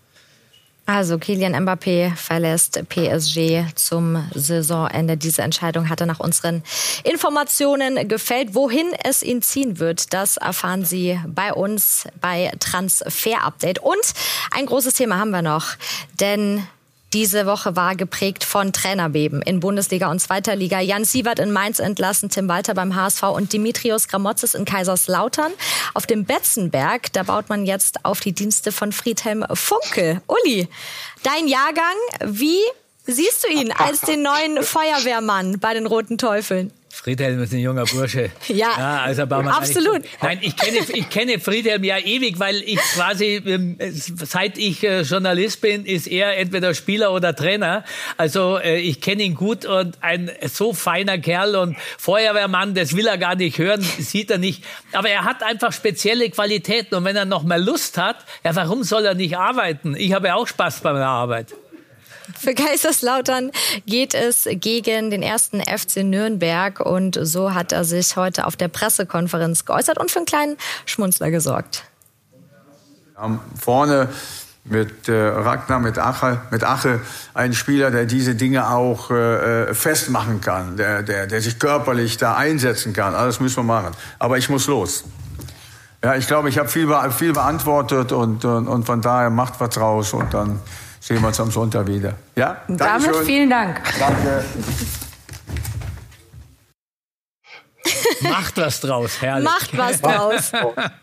Also 0.86 1.16
Kilian 1.16 1.54
Mbappé 1.54 2.14
verlässt 2.14 2.78
PSG 2.90 3.74
zum 3.74 4.28
Saisonende. 4.34 5.16
Diese 5.16 5.40
Entscheidung 5.40 5.88
hatte 5.88 6.04
nach 6.04 6.20
unseren 6.20 6.62
Informationen 7.04 8.06
gefällt. 8.06 8.54
Wohin 8.54 8.92
es 9.02 9.22
ihn 9.22 9.40
ziehen 9.40 9.78
wird, 9.78 10.12
das 10.12 10.36
erfahren 10.36 10.84
Sie 10.84 11.18
bei 11.26 11.54
uns 11.54 12.06
bei 12.20 12.52
Transfer 12.60 13.42
Update. 13.44 13.78
Und 13.78 14.12
ein 14.50 14.66
großes 14.66 14.92
Thema 14.92 15.18
haben 15.18 15.30
wir 15.30 15.40
noch, 15.40 15.68
denn 16.20 16.66
diese 17.14 17.46
Woche 17.46 17.76
war 17.76 17.94
geprägt 17.94 18.42
von 18.42 18.72
Trainerbeben 18.72 19.40
in 19.40 19.60
Bundesliga 19.60 20.10
und 20.10 20.18
Zweiter 20.18 20.56
Liga. 20.56 20.80
Jan 20.80 21.04
Sievert 21.04 21.38
in 21.38 21.52
Mainz 21.52 21.78
entlassen, 21.78 22.28
Tim 22.28 22.48
Walter 22.48 22.74
beim 22.74 22.96
HSV 22.96 23.22
und 23.22 23.52
Dimitrios 23.52 24.08
Gramotzes 24.08 24.54
in 24.54 24.64
Kaiserslautern. 24.64 25.52
Auf 25.94 26.06
dem 26.06 26.24
Betzenberg, 26.24 27.12
da 27.12 27.22
baut 27.22 27.48
man 27.48 27.66
jetzt 27.66 28.04
auf 28.04 28.18
die 28.18 28.32
Dienste 28.32 28.72
von 28.72 28.90
Friedhelm 28.90 29.44
Funke. 29.52 30.22
Uli, 30.26 30.68
dein 31.22 31.46
Jahrgang, 31.46 31.94
wie 32.24 32.60
siehst 33.06 33.44
du 33.44 33.48
ihn 33.48 33.70
als 33.70 34.00
den 34.00 34.22
neuen 34.22 34.64
Feuerwehrmann 34.64 35.60
bei 35.60 35.72
den 35.72 35.86
Roten 35.86 36.18
Teufeln? 36.18 36.72
Friedhelm 36.94 37.42
ist 37.42 37.52
ein 37.52 37.58
junger 37.58 37.84
Bursche. 37.84 38.30
Ja, 38.48 38.68
ja 38.78 39.00
also 39.02 39.22
absolut. 39.22 40.02
Nein, 40.22 40.38
ich 40.42 40.56
kenne, 40.56 40.78
ich 40.92 41.10
kenne 41.10 41.40
Friedhelm 41.40 41.82
ja 41.82 41.98
ewig, 41.98 42.38
weil 42.38 42.62
ich 42.62 42.78
quasi, 42.78 43.42
ähm, 43.44 43.78
seit 43.90 44.58
ich 44.58 44.84
äh, 44.84 45.00
Journalist 45.00 45.60
bin, 45.60 45.84
ist 45.86 46.06
er 46.06 46.36
entweder 46.36 46.72
Spieler 46.72 47.12
oder 47.12 47.34
Trainer. 47.34 47.84
Also 48.16 48.58
äh, 48.58 48.78
ich 48.78 49.00
kenne 49.00 49.24
ihn 49.24 49.34
gut 49.34 49.66
und 49.66 49.96
ein 50.02 50.30
so 50.46 50.72
feiner 50.72 51.18
Kerl 51.18 51.56
und 51.56 51.76
Feuerwehrmann, 51.98 52.74
das 52.74 52.94
will 52.94 53.06
er 53.06 53.18
gar 53.18 53.34
nicht 53.34 53.58
hören, 53.58 53.80
sieht 53.82 54.30
er 54.30 54.38
nicht. 54.38 54.62
Aber 54.92 55.08
er 55.08 55.24
hat 55.24 55.42
einfach 55.42 55.72
spezielle 55.72 56.30
Qualitäten 56.30 56.94
und 56.94 57.04
wenn 57.04 57.16
er 57.16 57.24
noch 57.24 57.42
mal 57.42 57.62
Lust 57.62 57.98
hat, 57.98 58.16
ja, 58.44 58.54
warum 58.54 58.84
soll 58.84 59.04
er 59.04 59.14
nicht 59.14 59.36
arbeiten? 59.36 59.96
Ich 59.96 60.12
habe 60.12 60.28
ja 60.28 60.36
auch 60.36 60.46
Spaß 60.46 60.80
bei 60.80 60.92
meiner 60.92 61.08
Arbeit. 61.08 61.54
Für 62.38 62.54
Kaiserslautern 62.54 63.50
geht 63.86 64.14
es 64.14 64.48
gegen 64.50 65.10
den 65.10 65.22
ersten 65.22 65.60
FC 65.60 66.04
Nürnberg 66.04 66.80
und 66.80 67.18
so 67.22 67.54
hat 67.54 67.72
er 67.72 67.84
sich 67.84 68.16
heute 68.16 68.46
auf 68.46 68.56
der 68.56 68.68
Pressekonferenz 68.68 69.64
geäußert 69.64 69.98
und 69.98 70.10
für 70.10 70.18
einen 70.18 70.26
kleinen 70.26 70.56
Schmunzler 70.86 71.30
gesorgt. 71.30 71.84
Ja, 73.16 73.38
vorne 73.60 74.08
mit 74.64 75.08
äh, 75.08 75.12
Ragnar, 75.12 75.78
mit 75.78 75.98
Ache, 75.98 76.40
mit 76.50 76.64
Ache, 76.64 77.00
ein 77.34 77.52
Spieler, 77.52 77.90
der 77.90 78.06
diese 78.06 78.34
Dinge 78.34 78.70
auch 78.70 79.10
äh, 79.10 79.64
äh, 79.70 79.74
festmachen 79.74 80.40
kann, 80.40 80.76
der, 80.76 81.02
der, 81.02 81.26
der 81.26 81.40
sich 81.42 81.58
körperlich 81.58 82.16
da 82.16 82.34
einsetzen 82.34 82.94
kann. 82.94 83.14
Alles 83.14 83.40
müssen 83.40 83.56
wir 83.56 83.62
machen. 83.62 83.94
Aber 84.18 84.38
ich 84.38 84.48
muss 84.48 84.66
los. 84.66 85.04
ja, 86.02 86.16
ich 86.16 86.26
glaube, 86.26 86.48
ich 86.48 86.58
habe 86.58 86.68
viel, 86.68 86.88
viel 87.10 87.34
beantwortet 87.34 88.12
und, 88.12 88.44
und, 88.44 88.66
und 88.66 88.86
von 88.86 89.02
daher 89.02 89.30
macht 89.30 89.60
was 89.60 89.70
draus 89.70 90.14
und 90.14 90.32
dann 90.32 90.60
sehen 91.04 91.20
wir 91.20 91.28
uns 91.28 91.38
am 91.38 91.50
Sonntag 91.50 91.86
wieder. 91.86 92.14
Ja? 92.34 92.62
Damit 92.66 92.80
Dankeschön. 92.80 93.26
vielen 93.26 93.50
Dank. 93.50 93.82
Danke. 93.98 94.44
Macht 98.22 98.56
was 98.56 98.80
draus, 98.80 99.20
herrlich. 99.20 99.44
Macht 99.44 99.76
was 99.76 100.00
draus. 100.00 100.52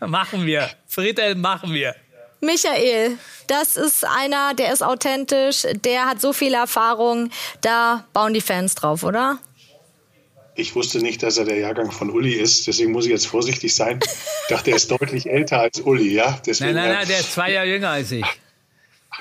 machen 0.00 0.44
wir. 0.44 0.68
Friedel, 0.88 1.36
machen 1.36 1.72
wir. 1.72 1.94
Michael, 2.40 3.16
das 3.46 3.76
ist 3.76 4.04
einer, 4.04 4.54
der 4.54 4.72
ist 4.72 4.82
authentisch, 4.82 5.64
der 5.84 6.06
hat 6.06 6.20
so 6.20 6.32
viel 6.32 6.54
Erfahrung, 6.54 7.30
da 7.60 8.04
bauen 8.12 8.34
die 8.34 8.40
Fans 8.40 8.74
drauf, 8.74 9.04
oder? 9.04 9.38
Ich 10.56 10.74
wusste 10.74 10.98
nicht, 10.98 11.22
dass 11.22 11.38
er 11.38 11.44
der 11.44 11.58
Jahrgang 11.58 11.92
von 11.92 12.10
Uli 12.10 12.32
ist, 12.32 12.66
deswegen 12.66 12.90
muss 12.90 13.04
ich 13.04 13.12
jetzt 13.12 13.28
vorsichtig 13.28 13.72
sein. 13.72 14.00
Ich 14.02 14.48
dachte, 14.48 14.72
er 14.72 14.76
ist 14.76 14.90
deutlich 14.90 15.30
älter 15.30 15.60
als 15.60 15.80
Uli, 15.80 16.12
ja? 16.12 16.40
Deswegen, 16.44 16.74
nein, 16.74 16.88
nein, 16.88 16.98
nein, 16.98 17.08
der 17.08 17.20
ist 17.20 17.32
zwei 17.32 17.52
Jahre 17.52 17.68
jünger 17.68 17.90
als 17.90 18.10
ich. 18.10 18.26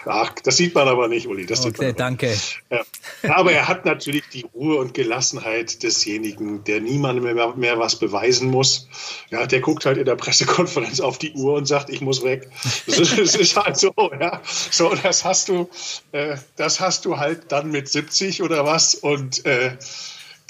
Ach, 0.06 0.34
das 0.44 0.58
sieht 0.58 0.74
man 0.74 0.88
aber 0.88 1.08
nicht, 1.08 1.28
Uli. 1.28 1.46
Das 1.46 1.66
okay, 1.66 1.94
danke. 1.96 2.36
Ja. 2.70 2.82
Aber 3.30 3.52
er 3.52 3.68
hat 3.68 3.86
natürlich 3.86 4.24
die 4.34 4.46
Ruhe 4.54 4.78
und 4.78 4.94
Gelassenheit 4.94 5.84
desjenigen, 5.84 6.64
der 6.64 6.82
niemandem 6.82 7.36
mehr, 7.36 7.56
mehr, 7.56 7.80
was 7.80 7.98
beweisen 7.98 8.50
muss. 8.50 8.88
Ja, 9.30 9.46
der 9.46 9.60
guckt 9.60 9.86
halt 9.86 9.98
in 9.98 10.06
der 10.06 10.16
Pressekonferenz 10.16 11.00
auf 11.00 11.18
die 11.18 11.34
Uhr 11.34 11.54
und 11.54 11.66
sagt, 11.66 11.90
ich 11.90 12.02
muss 12.02 12.24
weg. 12.24 12.50
Das 12.88 12.98
ist, 13.00 13.18
das 13.18 13.36
ist 13.36 13.56
halt 13.56 13.78
so, 13.78 13.94
ja. 14.20 14.42
So, 14.72 14.94
das 14.96 15.24
hast 15.24 15.50
du, 15.50 15.70
äh, 16.12 16.38
das 16.56 16.80
hast 16.80 17.06
du 17.06 17.18
halt 17.18 17.52
dann 17.52 17.72
mit 17.72 17.88
70 17.88 18.42
oder 18.42 18.66
was 18.66 18.96
und 18.96 19.46
äh, 19.46 19.78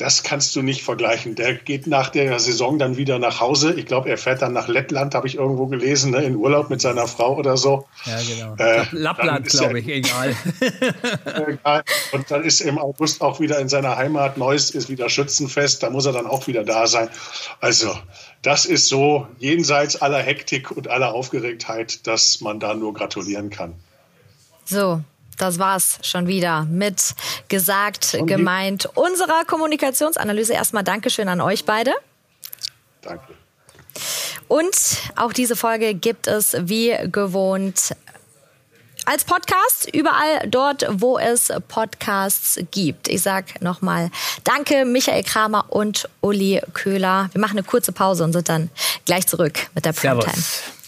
das 0.01 0.23
kannst 0.23 0.55
du 0.55 0.63
nicht 0.63 0.81
vergleichen. 0.81 1.35
Der 1.35 1.53
geht 1.53 1.85
nach 1.85 2.09
der 2.09 2.39
Saison 2.39 2.79
dann 2.79 2.97
wieder 2.97 3.19
nach 3.19 3.39
Hause. 3.39 3.75
Ich 3.75 3.85
glaube, 3.85 4.09
er 4.09 4.17
fährt 4.17 4.41
dann 4.41 4.51
nach 4.51 4.67
Lettland, 4.67 5.13
habe 5.13 5.27
ich 5.27 5.35
irgendwo 5.35 5.67
gelesen, 5.67 6.09
ne, 6.09 6.23
in 6.23 6.35
Urlaub 6.35 6.71
mit 6.71 6.81
seiner 6.81 7.07
Frau 7.07 7.37
oder 7.37 7.55
so. 7.55 7.85
Ja, 8.05 8.19
genau. 8.27 8.55
Äh, 8.55 8.85
Lappland, 8.93 9.45
glaube 9.47 9.79
ich, 9.79 9.87
egal. 9.87 10.35
egal. 11.47 11.83
Und 12.13 12.31
dann 12.31 12.43
ist 12.43 12.61
im 12.61 12.79
August 12.79 13.21
auch 13.21 13.39
wieder 13.39 13.59
in 13.59 13.69
seiner 13.69 13.95
Heimat. 13.95 14.39
Neuss 14.39 14.71
ist 14.71 14.89
wieder 14.89 15.07
Schützenfest. 15.07 15.83
Da 15.83 15.91
muss 15.91 16.07
er 16.07 16.13
dann 16.13 16.25
auch 16.25 16.47
wieder 16.47 16.63
da 16.63 16.87
sein. 16.87 17.07
Also, 17.59 17.95
das 18.41 18.65
ist 18.65 18.87
so 18.87 19.27
jenseits 19.37 20.01
aller 20.01 20.23
Hektik 20.23 20.71
und 20.71 20.87
aller 20.87 21.13
Aufgeregtheit, 21.13 22.07
dass 22.07 22.41
man 22.41 22.59
da 22.59 22.73
nur 22.73 22.95
gratulieren 22.95 23.51
kann. 23.51 23.75
So, 24.65 25.01
das 25.41 25.59
war's 25.59 25.97
schon 26.03 26.27
wieder 26.27 26.63
mit 26.63 27.15
gesagt, 27.47 28.15
Und 28.19 28.27
gemeint 28.27 28.85
unserer 28.95 29.43
Kommunikationsanalyse. 29.45 30.53
Erstmal 30.53 30.83
Dankeschön 30.83 31.27
an 31.29 31.41
euch 31.41 31.65
beide. 31.65 31.91
Danke. 33.01 33.33
Und 34.47 34.75
auch 35.15 35.33
diese 35.33 35.55
Folge 35.55 35.93
gibt 35.93 36.27
es 36.27 36.55
wie 36.59 36.95
gewohnt 37.11 37.95
als 39.05 39.23
Podcast 39.23 39.89
überall 39.91 40.47
dort, 40.47 40.85
wo 40.91 41.17
es 41.17 41.51
Podcasts 41.67 42.59
gibt. 42.69 43.07
Ich 43.07 43.23
sag 43.23 43.61
nochmal 43.61 44.11
Danke, 44.43 44.85
Michael 44.85 45.23
Kramer 45.23 45.65
und 45.69 46.07
Uli 46.21 46.61
Köhler. 46.73 47.29
Wir 47.31 47.41
machen 47.41 47.57
eine 47.57 47.63
kurze 47.65 47.91
Pause 47.91 48.23
und 48.23 48.33
sind 48.33 48.47
dann 48.47 48.69
gleich 49.05 49.25
zurück 49.25 49.69
mit 49.73 49.85
der 49.85 49.93
Primetime. 49.93 50.33
Servus. 50.33 50.80